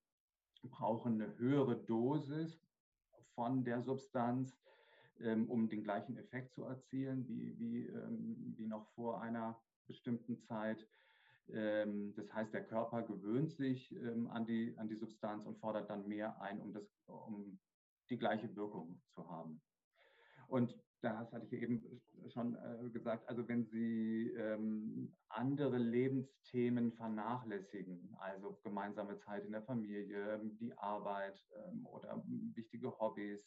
brauchen 0.61 1.21
eine 1.21 1.37
höhere 1.37 1.83
Dosis 1.83 2.61
von 3.33 3.63
der 3.63 3.81
Substanz, 3.81 4.61
ähm, 5.19 5.49
um 5.49 5.69
den 5.69 5.83
gleichen 5.83 6.17
Effekt 6.17 6.53
zu 6.53 6.63
erzielen 6.63 7.27
wie, 7.27 7.57
wie, 7.57 7.87
ähm, 7.87 8.53
wie 8.57 8.67
noch 8.67 8.87
vor 8.93 9.21
einer 9.21 9.59
bestimmten 9.87 10.39
Zeit. 10.39 10.87
Ähm, 11.47 12.13
das 12.15 12.31
heißt, 12.33 12.53
der 12.53 12.65
Körper 12.65 13.01
gewöhnt 13.01 13.51
sich 13.51 13.91
ähm, 13.95 14.29
an, 14.29 14.45
die, 14.45 14.77
an 14.77 14.87
die 14.87 14.95
Substanz 14.95 15.45
und 15.45 15.57
fordert 15.57 15.89
dann 15.89 16.07
mehr 16.07 16.39
ein, 16.41 16.61
um, 16.61 16.73
das, 16.73 16.83
um 17.07 17.59
die 18.09 18.17
gleiche 18.17 18.55
Wirkung 18.55 19.01
zu 19.09 19.27
haben. 19.29 19.61
Und 20.49 20.75
das 21.01 21.31
hatte 21.31 21.45
ich 21.45 21.61
eben 21.61 22.01
schon 22.33 22.55
äh, 22.55 22.89
gesagt, 22.89 23.27
also 23.29 23.47
wenn 23.47 23.65
Sie 23.65 24.31
ähm, 24.31 25.15
andere 25.29 25.77
Lebensthemen 25.77 26.91
vernachlässigen, 26.91 28.13
also 28.19 28.59
gemeinsame 28.63 29.17
Zeit 29.19 29.45
in 29.45 29.51
der 29.51 29.63
Familie, 29.63 30.41
die 30.59 30.73
Arbeit 30.77 31.39
ähm, 31.55 31.85
oder 31.85 32.21
wichtige 32.53 32.99
Hobbys, 32.99 33.39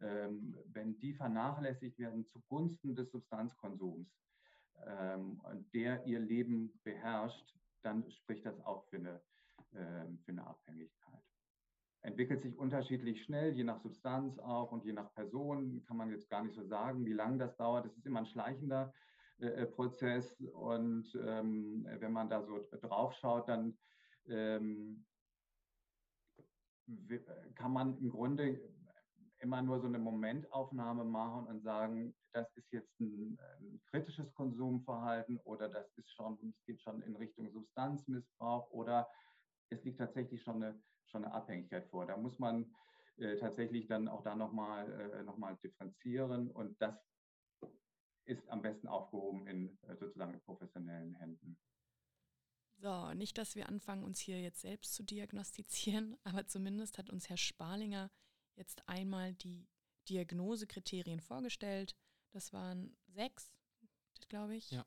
ähm, 0.00 0.56
wenn 0.66 0.98
die 1.00 1.12
vernachlässigt 1.12 1.98
werden 1.98 2.24
zugunsten 2.24 2.94
des 2.94 3.10
Substanzkonsums, 3.10 4.08
ähm, 4.86 5.42
der 5.74 6.06
Ihr 6.06 6.20
Leben 6.20 6.80
beherrscht, 6.84 7.54
dann 7.82 8.10
spricht 8.10 8.46
das 8.46 8.58
auch 8.60 8.86
für 8.88 8.96
eine, 8.96 9.20
für 9.70 10.32
eine 10.32 10.46
Abhängigkeit 10.46 11.29
entwickelt 12.02 12.42
sich 12.42 12.56
unterschiedlich 12.56 13.22
schnell, 13.24 13.52
je 13.52 13.64
nach 13.64 13.80
Substanz 13.80 14.38
auch 14.38 14.72
und 14.72 14.84
je 14.84 14.92
nach 14.92 15.12
Person. 15.14 15.82
Kann 15.86 15.96
man 15.96 16.10
jetzt 16.10 16.30
gar 16.30 16.42
nicht 16.42 16.54
so 16.54 16.64
sagen, 16.64 17.04
wie 17.04 17.12
lange 17.12 17.38
das 17.38 17.56
dauert. 17.56 17.86
Es 17.86 17.96
ist 17.96 18.06
immer 18.06 18.20
ein 18.20 18.26
schleichender 18.26 18.92
äh, 19.38 19.46
äh 19.46 19.66
Prozess. 19.66 20.40
Und 20.52 21.14
ähm, 21.26 21.86
wenn 21.98 22.12
man 22.12 22.28
da 22.28 22.42
so 22.42 22.60
drauf 22.80 23.14
schaut, 23.14 23.48
dann 23.48 23.76
ähm, 24.26 25.04
kann 27.54 27.72
man 27.72 27.98
im 27.98 28.10
Grunde 28.10 28.60
immer 29.40 29.62
nur 29.62 29.80
so 29.80 29.86
eine 29.86 29.98
Momentaufnahme 29.98 31.04
machen 31.04 31.46
und 31.46 31.62
sagen, 31.62 32.14
das 32.32 32.46
ist 32.56 32.70
jetzt 32.72 33.00
ein, 33.00 33.38
ein, 33.58 33.80
kritisches 33.90 34.32
Konsumverhalten 34.34 35.38
oder 35.44 35.68
das 35.68 35.90
ist 35.96 36.12
schon, 36.12 36.38
es 36.48 36.64
geht 36.64 36.80
schon 36.80 37.02
in 37.02 37.16
Richtung 37.16 37.50
Substanzmissbrauch 37.50 38.70
oder 38.70 39.08
es 39.70 39.82
liegt 39.84 39.98
tatsächlich 39.98 40.42
schon 40.42 40.62
eine 40.62 40.80
schon 41.10 41.24
eine 41.24 41.34
Abhängigkeit 41.34 41.86
vor. 41.88 42.06
Da 42.06 42.16
muss 42.16 42.38
man 42.38 42.74
äh, 43.16 43.36
tatsächlich 43.36 43.86
dann 43.86 44.08
auch 44.08 44.22
da 44.22 44.34
nochmal 44.34 44.90
äh, 45.12 45.22
noch 45.22 45.38
differenzieren 45.60 46.50
und 46.50 46.80
das 46.80 46.96
ist 48.24 48.48
am 48.48 48.62
besten 48.62 48.86
aufgehoben 48.86 49.46
in 49.46 49.78
äh, 49.82 49.96
sozusagen 49.96 50.40
professionellen 50.42 51.14
Händen. 51.16 51.58
So, 52.76 53.12
nicht, 53.12 53.36
dass 53.36 53.56
wir 53.56 53.68
anfangen, 53.68 54.04
uns 54.04 54.20
hier 54.20 54.40
jetzt 54.40 54.60
selbst 54.60 54.94
zu 54.94 55.02
diagnostizieren, 55.02 56.16
aber 56.24 56.46
zumindest 56.46 56.96
hat 56.98 57.10
uns 57.10 57.28
Herr 57.28 57.36
Sparlinger 57.36 58.10
jetzt 58.54 58.88
einmal 58.88 59.34
die 59.34 59.68
Diagnosekriterien 60.08 61.20
vorgestellt. 61.20 61.94
Das 62.30 62.52
waren 62.52 62.96
sechs, 63.08 63.52
glaube 64.28 64.56
ich. 64.56 64.70
Ja. 64.70 64.86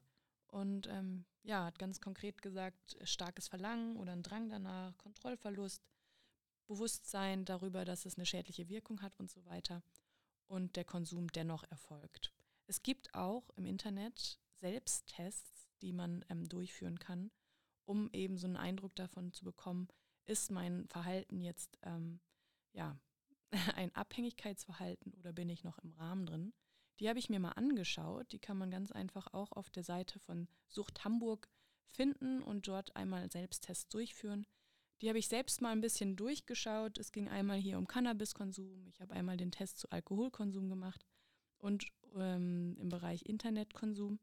Und 0.53 0.85
ähm, 0.87 1.25
ja, 1.41 1.65
hat 1.65 1.79
ganz 1.79 1.99
konkret 1.99 2.43
gesagt, 2.43 2.95
starkes 3.01 3.47
Verlangen 3.47 3.97
oder 3.97 4.11
ein 4.11 4.21
Drang 4.21 4.49
danach, 4.49 4.95
Kontrollverlust, 4.99 5.83
Bewusstsein 6.67 7.43
darüber, 7.43 7.85
dass 7.85 8.05
es 8.05 8.17
eine 8.17 8.27
schädliche 8.27 8.69
Wirkung 8.69 9.01
hat 9.01 9.19
und 9.19 9.31
so 9.31 9.43
weiter 9.45 9.81
und 10.45 10.75
der 10.75 10.85
Konsum 10.85 11.27
dennoch 11.29 11.63
erfolgt. 11.71 12.31
Es 12.67 12.83
gibt 12.83 13.15
auch 13.15 13.49
im 13.55 13.65
Internet 13.65 14.39
Selbsttests, 14.59 15.67
die 15.81 15.91
man 15.91 16.23
ähm, 16.29 16.47
durchführen 16.47 16.99
kann, 16.99 17.31
um 17.85 18.11
eben 18.13 18.37
so 18.37 18.45
einen 18.45 18.55
Eindruck 18.55 18.95
davon 18.95 19.33
zu 19.33 19.43
bekommen, 19.43 19.87
ist 20.25 20.51
mein 20.51 20.87
Verhalten 20.87 21.41
jetzt 21.41 21.79
ähm, 21.81 22.19
ja, 22.73 22.95
ein 23.75 23.93
Abhängigkeitsverhalten 23.95 25.15
oder 25.15 25.33
bin 25.33 25.49
ich 25.49 25.63
noch 25.63 25.79
im 25.79 25.93
Rahmen 25.93 26.27
drin? 26.27 26.53
Die 26.99 27.09
habe 27.09 27.19
ich 27.19 27.29
mir 27.29 27.39
mal 27.39 27.51
angeschaut. 27.51 28.31
Die 28.31 28.39
kann 28.39 28.57
man 28.57 28.71
ganz 28.71 28.91
einfach 28.91 29.33
auch 29.33 29.51
auf 29.51 29.69
der 29.69 29.83
Seite 29.83 30.19
von 30.19 30.47
Sucht 30.67 31.03
Hamburg 31.03 31.49
finden 31.89 32.41
und 32.41 32.67
dort 32.67 32.95
einmal 32.95 33.31
Selbsttests 33.31 33.89
durchführen. 33.89 34.45
Die 35.01 35.09
habe 35.09 35.19
ich 35.19 35.27
selbst 35.27 35.61
mal 35.61 35.71
ein 35.71 35.81
bisschen 35.81 36.15
durchgeschaut. 36.15 36.97
Es 36.97 37.11
ging 37.11 37.27
einmal 37.27 37.57
hier 37.57 37.77
um 37.77 37.87
Cannabiskonsum. 37.87 38.87
Ich 38.87 39.01
habe 39.01 39.13
einmal 39.13 39.37
den 39.37 39.51
Test 39.51 39.79
zu 39.79 39.89
Alkoholkonsum 39.91 40.69
gemacht 40.69 41.05
und 41.57 41.87
ähm, 42.15 42.77
im 42.79 42.89
Bereich 42.89 43.25
Internetkonsum. 43.25 44.19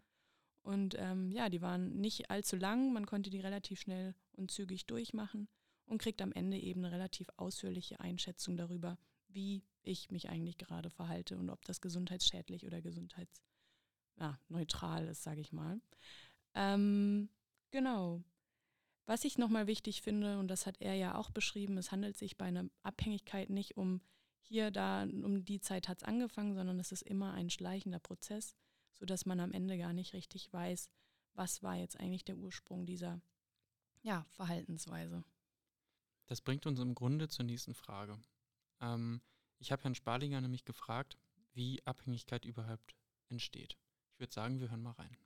Und 0.63 0.95
ähm, 0.99 1.33
ja, 1.33 1.49
die 1.49 1.63
waren 1.63 2.01
nicht 2.01 2.31
allzu 2.31 2.57
lang. 2.57 2.93
Man 2.93 3.07
konnte 3.07 3.31
die 3.31 3.41
relativ 3.41 3.81
schnell 3.81 4.15
und 4.33 4.51
zügig 4.51 4.87
durchmachen 4.87 5.49
und 5.87 6.01
kriegt 6.01 6.23
am 6.23 6.33
Ende 6.33 6.59
eben 6.59 6.85
eine 6.85 6.95
relativ 6.95 7.29
ausführliche 7.37 8.01
Einschätzung 8.01 8.57
darüber, 8.57 8.97
wie 9.29 9.63
ich 9.83 10.11
mich 10.11 10.29
eigentlich 10.29 10.59
gerade 10.59 10.91
verhalte 10.91 11.39
und 11.39 11.51
ob 11.51 11.65
das 11.65 11.81
gesundheitsschädlich 11.81 12.67
oder 12.67 12.83
gesundheitsneutral 12.83 15.05
ja, 15.05 15.11
ist, 15.11 15.23
sage 15.23 15.41
ich 15.41 15.53
mal. 15.53 15.81
Ähm, 16.55 17.29
genau. 17.71 18.23
Was 19.07 19.25
ich 19.25 19.39
nochmal 19.39 19.67
wichtig 19.67 20.03
finde, 20.03 20.39
und 20.39 20.49
das 20.49 20.67
hat 20.67 20.81
er 20.81 20.95
ja 20.95 21.17
auch 21.17 21.31
beschrieben, 21.31 21.79
es 21.79 21.91
handelt 21.91 22.17
sich 22.17 22.37
bei 22.37 22.47
einer 22.47 22.69
Abhängigkeit 22.83 23.51
nicht 23.51 23.77
um 23.77 24.01
hier, 24.41 24.71
da, 24.71 25.03
um 25.03 25.45
die 25.45 25.61
Zeit 25.61 25.89
hat 25.89 25.99
es 25.99 26.09
angefangen, 26.09 26.55
sondern 26.55 26.79
es 26.81 26.93
ist 26.93 27.03
immer 27.03 27.35
ein 27.35 27.51
schleichender 27.51 28.01
Prozess, 28.01 28.55
sodass 28.93 29.27
man 29.27 29.41
am 29.41 29.53
Ende 29.53 29.79
gar 29.79 29.93
nicht 29.93 30.13
richtig 30.13 30.53
weiß, 30.53 30.91
was 31.35 31.63
war 31.63 31.77
jetzt 31.77 31.99
eigentlich 31.99 32.25
der 32.25 32.37
Ursprung 32.37 32.87
dieser 32.87 33.21
ja, 34.03 34.27
Verhaltensweise. 34.31 35.25
Das 36.27 36.41
bringt 36.41 36.67
uns 36.67 36.81
im 36.81 36.95
Grunde 36.95 37.29
zur 37.29 37.45
nächsten 37.45 37.75
Frage. 37.75 38.19
Ähm, 38.81 39.21
ich 39.61 39.71
habe 39.71 39.83
Herrn 39.83 39.95
Sparlinger 39.95 40.41
nämlich 40.41 40.65
gefragt, 40.65 41.19
wie 41.53 41.81
Abhängigkeit 41.85 42.45
überhaupt 42.45 42.97
entsteht. 43.29 43.77
Ich 44.13 44.21
würde 44.21 44.33
sagen, 44.33 44.61
wir 44.61 44.71
hören 44.71 44.83
mal 44.83 44.93
rein. 44.93 45.17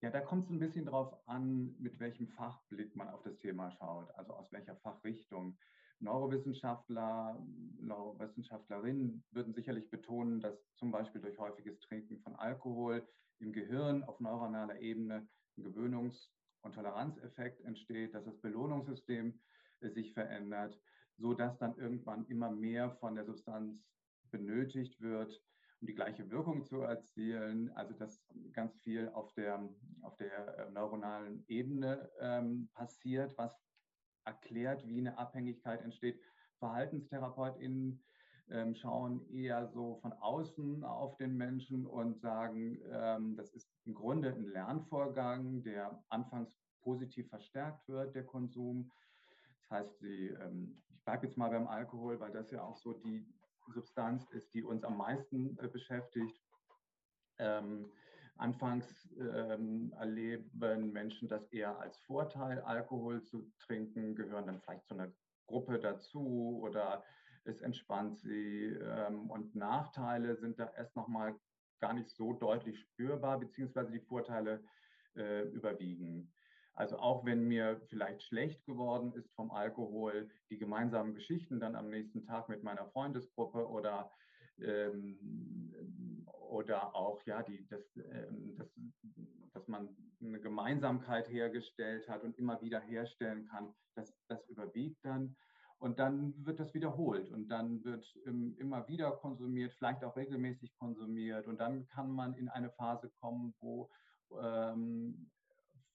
Ja, 0.00 0.10
da 0.10 0.20
kommt 0.20 0.46
es 0.46 0.50
ein 0.50 0.58
bisschen 0.58 0.86
darauf 0.86 1.12
an, 1.28 1.76
mit 1.78 1.98
welchem 2.00 2.26
Fachblick 2.28 2.96
man 2.96 3.08
auf 3.08 3.22
das 3.22 3.38
Thema 3.38 3.70
schaut, 3.72 4.10
also 4.14 4.32
aus 4.32 4.50
welcher 4.50 4.76
Fachrichtung. 4.76 5.58
Neurowissenschaftler, 5.98 7.38
Neurowissenschaftlerinnen 7.78 9.22
würden 9.32 9.52
sicherlich 9.52 9.90
betonen, 9.90 10.40
dass 10.40 10.54
zum 10.76 10.90
Beispiel 10.90 11.20
durch 11.20 11.38
häufiges 11.38 11.78
Trinken 11.80 12.18
von 12.20 12.34
Alkohol 12.36 13.06
im 13.40 13.52
Gehirn 13.52 14.02
auf 14.04 14.18
neuronaler 14.20 14.80
Ebene 14.80 15.28
ein 15.58 15.64
Gewöhnungs- 15.64 16.30
und 16.62 16.74
Toleranzeffekt 16.74 17.60
entsteht, 17.60 18.14
dass 18.14 18.24
das 18.24 18.40
Belohnungssystem 18.40 19.38
sich 19.82 20.14
verändert, 20.14 20.78
sodass 21.20 21.58
dann 21.58 21.76
irgendwann 21.76 22.26
immer 22.26 22.50
mehr 22.50 22.90
von 22.90 23.14
der 23.14 23.24
Substanz 23.24 23.86
benötigt 24.30 25.00
wird, 25.00 25.42
um 25.80 25.86
die 25.86 25.94
gleiche 25.94 26.30
Wirkung 26.30 26.64
zu 26.64 26.80
erzielen. 26.80 27.70
Also 27.76 27.94
dass 27.94 28.22
ganz 28.52 28.76
viel 28.80 29.08
auf 29.10 29.32
der, 29.34 29.68
auf 30.02 30.16
der 30.16 30.58
äh, 30.58 30.70
neuronalen 30.70 31.44
Ebene 31.48 32.10
ähm, 32.20 32.68
passiert, 32.74 33.36
was 33.36 33.54
erklärt, 34.24 34.86
wie 34.86 34.98
eine 34.98 35.18
Abhängigkeit 35.18 35.82
entsteht. 35.82 36.20
VerhaltenstherapeutInnen 36.58 38.02
ähm, 38.50 38.74
schauen 38.74 39.26
eher 39.30 39.68
so 39.68 39.96
von 40.02 40.12
außen 40.12 40.84
auf 40.84 41.16
den 41.16 41.36
Menschen 41.36 41.86
und 41.86 42.20
sagen, 42.20 42.78
ähm, 42.90 43.36
das 43.36 43.50
ist 43.50 43.70
im 43.84 43.94
Grunde 43.94 44.32
ein 44.32 44.44
Lernvorgang, 44.44 45.62
der 45.62 46.02
anfangs 46.08 46.56
positiv 46.82 47.28
verstärkt 47.28 47.88
wird, 47.88 48.14
der 48.14 48.24
Konsum. 48.24 48.90
Das 49.60 49.70
heißt, 49.70 49.98
sie, 50.00 50.28
ähm, 50.28 50.82
ich 51.00 51.04
bleibe 51.04 51.26
jetzt 51.26 51.38
mal 51.38 51.48
beim 51.48 51.66
Alkohol, 51.66 52.20
weil 52.20 52.30
das 52.30 52.50
ja 52.50 52.62
auch 52.62 52.76
so 52.76 52.92
die 52.92 53.26
Substanz 53.72 54.28
ist, 54.32 54.52
die 54.52 54.62
uns 54.62 54.84
am 54.84 54.98
meisten 54.98 55.56
äh, 55.58 55.66
beschäftigt. 55.66 56.38
Ähm, 57.38 57.90
anfangs 58.36 59.08
ähm, 59.18 59.94
erleben 59.98 60.92
Menschen 60.92 61.26
das 61.26 61.46
eher 61.52 61.78
als 61.78 61.98
Vorteil, 62.00 62.60
Alkohol 62.60 63.22
zu 63.22 63.50
trinken, 63.60 64.14
gehören 64.14 64.46
dann 64.46 64.60
vielleicht 64.60 64.84
zu 64.84 64.94
einer 64.94 65.10
Gruppe 65.46 65.78
dazu 65.78 66.60
oder 66.62 67.02
es 67.44 67.62
entspannt 67.62 68.18
sie. 68.18 68.66
Ähm, 68.66 69.30
und 69.30 69.54
Nachteile 69.54 70.36
sind 70.36 70.58
da 70.58 70.70
erst 70.76 70.96
nochmal 70.96 71.34
gar 71.80 71.94
nicht 71.94 72.10
so 72.10 72.34
deutlich 72.34 72.78
spürbar, 72.78 73.40
beziehungsweise 73.40 73.90
die 73.90 74.00
Vorteile 74.00 74.62
äh, 75.16 75.44
überwiegen. 75.48 76.30
Also 76.80 76.98
auch 76.98 77.26
wenn 77.26 77.46
mir 77.46 77.78
vielleicht 77.88 78.22
schlecht 78.22 78.64
geworden 78.64 79.12
ist 79.12 79.30
vom 79.34 79.50
Alkohol, 79.50 80.30
die 80.48 80.56
gemeinsamen 80.56 81.14
Geschichten 81.14 81.60
dann 81.60 81.76
am 81.76 81.90
nächsten 81.90 82.24
Tag 82.24 82.48
mit 82.48 82.62
meiner 82.62 82.86
Freundesgruppe 82.86 83.68
oder 83.68 84.10
ähm, 84.62 86.24
oder 86.48 86.96
auch 86.96 87.20
ja 87.26 87.42
die 87.42 87.66
das, 87.68 87.84
ähm, 87.96 88.54
das 88.56 88.74
dass 89.52 89.68
man 89.68 89.94
eine 90.22 90.40
Gemeinsamkeit 90.40 91.28
hergestellt 91.28 92.08
hat 92.08 92.24
und 92.24 92.38
immer 92.38 92.58
wieder 92.62 92.80
herstellen 92.80 93.46
kann, 93.48 93.74
das, 93.94 94.16
das 94.28 94.48
überwiegt 94.48 95.04
dann. 95.04 95.36
Und 95.76 95.98
dann 95.98 96.34
wird 96.46 96.60
das 96.60 96.72
wiederholt 96.72 97.30
und 97.30 97.48
dann 97.48 97.84
wird 97.84 98.06
ähm, 98.26 98.56
immer 98.58 98.88
wieder 98.88 99.10
konsumiert, 99.12 99.74
vielleicht 99.74 100.02
auch 100.02 100.16
regelmäßig 100.16 100.74
konsumiert. 100.78 101.46
Und 101.46 101.58
dann 101.58 101.86
kann 101.88 102.10
man 102.10 102.32
in 102.34 102.48
eine 102.48 102.70
Phase 102.70 103.10
kommen, 103.20 103.54
wo 103.60 103.90
ähm, 104.40 105.30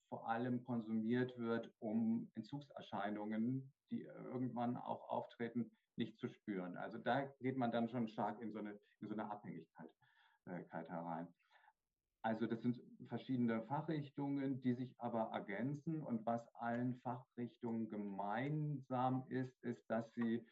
vor 0.08 0.28
allem 0.28 0.64
konsumiert 0.64 1.36
wird, 1.38 1.72
um 1.78 2.30
Entzugserscheinungen, 2.34 3.72
die 3.90 4.02
irgendwann 4.02 4.76
auch 4.76 5.08
auftreten, 5.08 5.70
nicht 5.96 6.18
zu 6.18 6.28
spüren. 6.28 6.76
Also 6.76 6.98
da 6.98 7.22
geht 7.40 7.56
man 7.56 7.72
dann 7.72 7.88
schon 7.88 8.08
stark 8.08 8.40
in 8.40 8.52
so 8.52 8.58
eine, 8.58 8.78
in 9.00 9.08
so 9.08 9.14
eine 9.14 9.30
Abhängigkeit 9.30 9.90
äh, 10.46 10.62
herein. 10.70 11.28
Also 12.22 12.46
das 12.46 12.60
sind 12.60 12.82
verschiedene 13.06 13.62
Fachrichtungen, 13.62 14.60
die 14.60 14.74
sich 14.74 14.94
aber 14.98 15.30
ergänzen. 15.32 16.02
Und 16.02 16.26
was 16.26 16.52
allen 16.56 16.96
Fachrichtungen 16.96 17.88
gemeinsam 17.88 19.24
ist, 19.28 19.62
ist, 19.62 19.88
dass 19.88 20.12
sie 20.14 20.44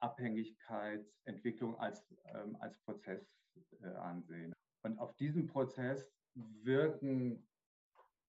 Abhängigkeitsentwicklung 0.00 1.78
als, 1.78 2.14
ähm, 2.34 2.56
als 2.60 2.78
Prozess 2.80 3.26
äh, 3.80 3.86
ansehen. 3.86 4.52
Und 4.82 4.98
auf 4.98 5.14
diesen 5.16 5.46
Prozess 5.46 6.12
wirken 6.34 7.48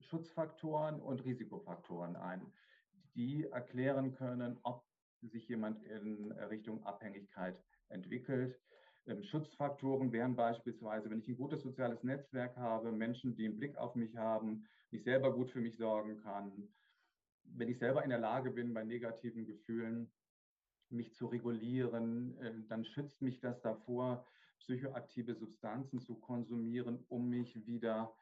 Schutzfaktoren 0.02 1.02
und 1.02 1.24
Risikofaktoren 1.26 2.16
ein, 2.16 2.52
die 3.16 3.46
erklären 3.46 4.14
können, 4.14 4.60
ob 4.64 4.86
sich 5.22 5.48
jemand 5.48 5.84
in 5.84 6.32
Richtung 6.32 6.84
Abhängigkeit 6.84 7.62
entwickelt. 7.90 8.60
Ähm, 9.06 9.24
Schutzfaktoren 9.24 10.12
wären 10.12 10.36
beispielsweise, 10.36 11.10
wenn 11.10 11.20
ich 11.20 11.28
ein 11.28 11.38
gutes 11.38 11.62
soziales 11.62 12.04
Netzwerk 12.04 12.56
habe, 12.58 12.92
Menschen, 12.92 13.36
die 13.36 13.46
einen 13.46 13.58
Blick 13.58 13.78
auf 13.78 13.96
mich 13.96 14.16
haben, 14.16 14.66
ich 14.92 15.04
selber 15.04 15.34
gut 15.34 15.50
für 15.52 15.60
mich 15.60 15.78
sorgen 15.78 16.18
kann, 16.18 16.70
wenn 17.44 17.70
ich 17.70 17.80
selber 17.80 18.04
in 18.04 18.10
der 18.10 18.20
Lage 18.20 18.52
bin, 18.52 18.74
bei 18.74 18.84
negativen 18.84 19.46
Gefühlen 19.46 20.12
mich 20.90 21.14
zu 21.14 21.28
regulieren, 21.28 22.38
äh, 22.40 22.54
dann 22.68 22.86
schützt 22.86 23.22
mich 23.22 23.40
das 23.40 23.62
davor, 23.62 24.26
psychoaktive 24.60 25.36
Substanzen 25.36 26.00
zu 26.02 26.16
konsumieren, 26.16 27.06
um 27.08 27.30
mich 27.30 27.66
wieder 27.66 28.14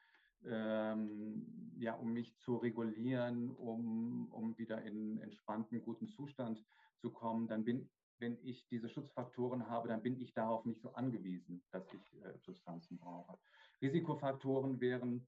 ähm, 0.45 1.73
ja, 1.77 1.93
um 1.93 2.13
mich 2.13 2.35
zu 2.37 2.57
regulieren, 2.57 3.51
um, 3.51 4.27
um 4.31 4.57
wieder 4.57 4.81
in 4.81 5.19
entspannten, 5.19 5.83
guten 5.83 6.07
Zustand 6.07 6.63
zu 6.97 7.11
kommen, 7.11 7.47
dann 7.47 7.63
bin, 7.63 7.89
wenn 8.19 8.37
ich 8.43 8.67
diese 8.67 8.89
Schutzfaktoren 8.89 9.69
habe, 9.69 9.87
dann 9.87 10.01
bin 10.01 10.19
ich 10.19 10.33
darauf 10.33 10.65
nicht 10.65 10.81
so 10.81 10.93
angewiesen, 10.93 11.63
dass 11.71 11.83
ich 11.93 12.13
äh, 12.23 12.37
Substanzen 12.39 12.97
brauche. 12.97 13.37
Risikofaktoren 13.81 14.79
wären 14.79 15.27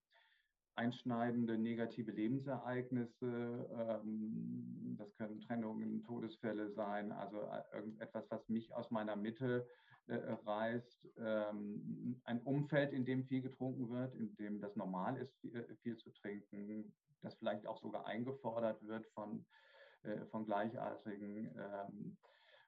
einschneidende 0.76 1.58
negative 1.58 2.12
Lebensereignisse. 2.12 3.70
Ähm, 4.02 4.96
das 4.98 5.14
können 5.16 5.42
Trennungen, 5.42 6.04
Todesfälle 6.04 6.72
sein, 6.72 7.12
also 7.12 7.42
äh, 7.42 7.76
irgendetwas, 7.76 8.26
was 8.32 8.48
mich 8.48 8.74
aus 8.74 8.90
meiner 8.90 9.16
Mitte 9.16 9.68
äh, 10.10 10.38
reißt. 10.46 11.08
Ähm, 11.18 12.22
ein 12.26 12.42
Umfeld, 12.42 12.94
in 12.94 13.06
dem 13.06 13.24
viel 13.26 13.42
getrunken 13.42 13.90
wird, 13.90 14.16
in 14.16 14.36
dem 14.36 14.60
das 14.60 14.76
normal 14.76 15.18
ist, 15.18 15.36
viel, 15.40 15.56
äh, 15.56 15.76
viel 15.78 15.98
zu 15.98 16.12
trinken, 16.12 16.94
das 17.22 17.36
vielleicht 17.36 17.68
auch 17.68 17.80
sogar 17.80 18.06
eingefordert 18.06 18.86
wird 18.86 19.06
von, 19.08 19.46
äh, 20.04 20.26
von 20.26 20.46
Gleichaltrigen. 20.46 21.56
Ähm, 21.58 22.18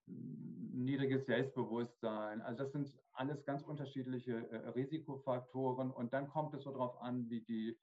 niedriges 0.07 1.25
Selbstbewusstsein. 1.25 2.41
Also 2.41 2.63
das 2.63 2.71
sind 2.71 2.91
alles 3.13 3.45
ganz 3.45 3.63
unterschiedliche 3.63 4.73
Risikofaktoren. 4.75 5.91
Und 5.91 6.11
dann 6.11 6.27
kommt 6.27 6.53
es 6.53 6.63
so 6.63 6.71
darauf 6.71 6.99
an, 7.01 7.29
wie 7.29 7.41
die 7.41 7.77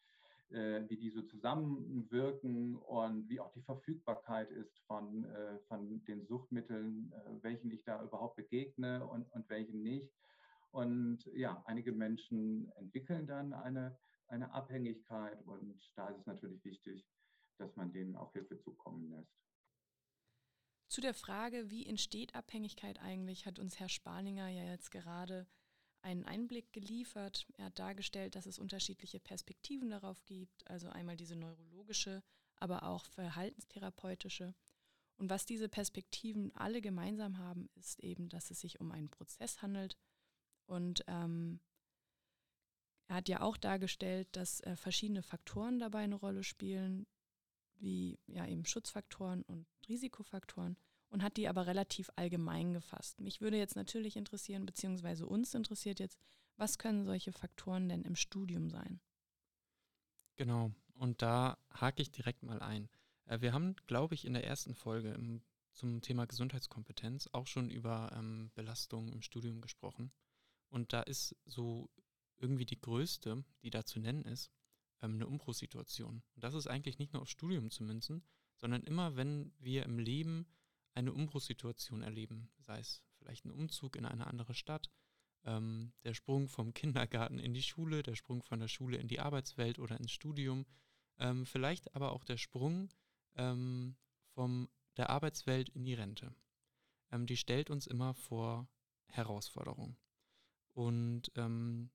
äh, 0.51 0.89
wie 0.89 0.97
die 0.97 1.11
so 1.11 1.23
zusammenwirken 1.23 2.77
und 2.77 3.29
wie 3.29 3.41
auch 3.41 3.53
die 3.53 3.63
Verfügbarkeit 3.63 4.51
ist 4.51 4.79
von, 4.87 5.25
äh, 5.25 5.59
von 5.69 6.05
den 6.07 6.27
Suchtmitteln, 6.27 7.13
äh, 7.13 7.43
welchen 7.43 7.71
ich 7.71 7.85
da 7.85 8.03
überhaupt 8.03 8.37
begegne 8.37 9.07
und, 9.07 9.31
und 9.33 9.49
welchen 9.49 9.83
nicht. 9.83 10.11
Und 10.71 11.25
ja, 11.35 11.63
einige 11.67 11.93
Menschen 11.93 12.71
entwickeln 12.77 13.27
dann 13.27 13.53
eine, 13.53 13.99
eine 14.29 14.53
Abhängigkeit 14.53 15.45
und 15.47 15.81
da 15.97 16.09
ist 16.09 16.21
es 16.21 16.27
natürlich 16.27 16.65
wichtig, 16.65 17.07
dass 17.59 17.75
man 17.77 17.93
denen 17.93 18.17
auch 18.17 18.33
Hilfe 18.33 18.59
zukommen 18.59 19.11
lässt. 19.11 19.39
Zu 20.89 21.03
der 21.03 21.15
Frage, 21.15 21.71
wie 21.71 21.85
entsteht 21.85 22.35
Abhängigkeit 22.35 23.01
eigentlich, 23.03 23.45
hat 23.45 23.59
uns 23.59 23.79
Herr 23.79 23.91
Spalinger 23.91 24.49
ja 24.49 24.65
jetzt 24.65 24.91
gerade 24.91 25.47
einen 26.09 26.25
Einblick 26.25 26.73
geliefert. 26.73 27.47
Er 27.59 27.66
hat 27.66 27.79
dargestellt, 27.79 28.35
dass 28.35 28.47
es 28.47 28.59
unterschiedliche 28.59 29.21
Perspektiven 29.21 29.90
darauf 29.90 30.25
gibt, 30.25 30.68
also 30.68 30.88
einmal 30.88 31.16
diese 31.16 31.37
neurologische, 31.37 32.23
aber 32.57 32.85
auch 32.85 33.05
verhaltenstherapeutische. 33.05 34.55
Und 35.18 35.29
was 35.29 35.44
diese 35.44 35.68
Perspektiven 35.68 36.55
alle 36.57 36.81
gemeinsam 36.81 37.38
haben, 37.38 37.68
ist 37.75 38.01
eben, 38.01 38.29
dass 38.29 38.51
es 38.51 38.61
sich 38.61 38.81
um 38.81 38.90
einen 38.90 39.11
Prozess 39.11 39.61
handelt. 39.61 39.99
Und 40.66 41.05
ähm, 41.09 41.61
er 43.09 43.16
hat 43.16 43.29
ja 43.29 43.42
auch 43.42 43.59
dargestellt, 43.59 44.29
dass 44.33 44.61
äh, 44.61 44.77
verschiedene 44.77 45.23
Faktoren 45.23 45.79
dabei 45.79 46.01
eine 46.01 46.14
Rolle 46.14 46.42
spielen, 46.42 47.07
wie 47.75 48.18
ja 48.27 48.47
eben 48.47 48.64
Schutzfaktoren 48.64 49.42
und 49.42 49.66
Risikofaktoren 49.88 50.79
und 51.11 51.23
hat 51.23 51.37
die 51.37 51.49
aber 51.49 51.66
relativ 51.66 52.11
allgemein 52.16 52.73
gefasst. 52.73 53.21
Mich 53.21 53.40
würde 53.40 53.57
jetzt 53.57 53.77
natürlich 53.77 54.16
interessieren, 54.16 54.66
beziehungsweise 54.66 55.27
uns 55.27 55.55
interessiert 55.55 56.01
jetzt, 56.01 56.18
was 56.57 56.79
können 56.79 57.05
solche 57.05 57.33
Faktoren 57.33 57.88
denn 57.88 58.03
im 58.03 58.16
Studium 58.16 58.68
sein? 58.68 59.01
Genau, 60.37 60.73
und 60.94 61.23
da 61.23 61.59
hake 61.71 62.03
ich 62.03 62.11
direkt 62.11 62.42
mal 62.42 62.61
ein. 62.61 62.88
Äh, 63.27 63.40
wir 63.40 63.53
haben, 63.53 63.77
glaube 63.87 64.14
ich, 64.14 64.25
in 64.25 64.35
der 64.35 64.44
ersten 64.44 64.75
Folge 64.75 65.12
im, 65.12 65.42
zum 65.73 66.01
Thema 66.01 66.27
Gesundheitskompetenz 66.27 67.29
auch 67.33 67.47
schon 67.47 67.71
über 67.71 68.11
ähm, 68.14 68.51
Belastung 68.55 69.12
im 69.12 69.23
Studium 69.23 69.61
gesprochen. 69.61 70.12
Und 70.68 70.92
da 70.92 71.03
ist 71.03 71.37
so 71.47 71.88
irgendwie 72.38 72.66
die 72.66 72.81
größte, 72.81 73.44
die 73.62 73.71
da 73.71 73.85
zu 73.85 74.01
nennen 74.01 74.25
ist, 74.25 74.51
ähm, 75.03 75.14
eine 75.14 75.27
Umbruchssituation. 75.27 76.23
Und 76.35 76.44
das 76.44 76.55
ist 76.55 76.66
eigentlich 76.66 76.99
nicht 76.99 77.12
nur 77.12 77.23
aufs 77.23 77.31
Studium 77.31 77.71
zu 77.71 77.85
münzen, 77.85 78.23
sondern 78.57 78.83
immer, 78.83 79.16
wenn 79.16 79.53
wir 79.59 79.85
im 79.85 79.99
Leben 79.99 80.47
eine 80.99 81.13
Umbruchssituation 81.13 82.03
erleben, 82.03 82.51
sei 82.59 82.81
es 82.81 83.03
vielleicht 83.19 83.45
ein 83.45 83.53
Umzug 83.53 83.95
in 83.95 84.05
eine 84.05 84.27
andere 84.27 84.53
Stadt, 84.53 84.91
ähm, 85.45 85.93
der 86.03 86.15
Sprung 86.15 86.49
vom 86.49 86.75
Kindergarten 86.75 87.39
in 87.39 87.55
die 87.55 87.63
Schule, 87.63 88.03
der 88.03 88.17
Sprung 88.17 88.43
von 88.43 88.59
der 88.59 88.69
Schule 88.69 88.99
in 88.99 89.07
die 89.07 89.21
Arbeitswelt 89.21 89.79
oder 89.79 89.99
ins 89.99 90.11
Studium, 90.11 90.67
ähm, 91.19 91.47
vielleicht 91.47 91.95
aber 91.95 92.13
auch 92.13 92.25
der 92.25 92.37
Sprung 92.37 92.89
ähm, 93.37 93.97
vom 94.35 94.69
der 94.97 95.11
Arbeitswelt 95.11 95.69
in 95.69 95.85
die 95.85 95.95
Rente. 95.95 96.35
Ähm, 97.13 97.27
die 97.27 97.37
stellt 97.37 97.71
uns 97.71 97.87
immer 97.87 98.15
vor 98.15 98.69
Herausforderungen. 99.07 99.97
Und 100.75 101.31
ähm, 101.37 101.91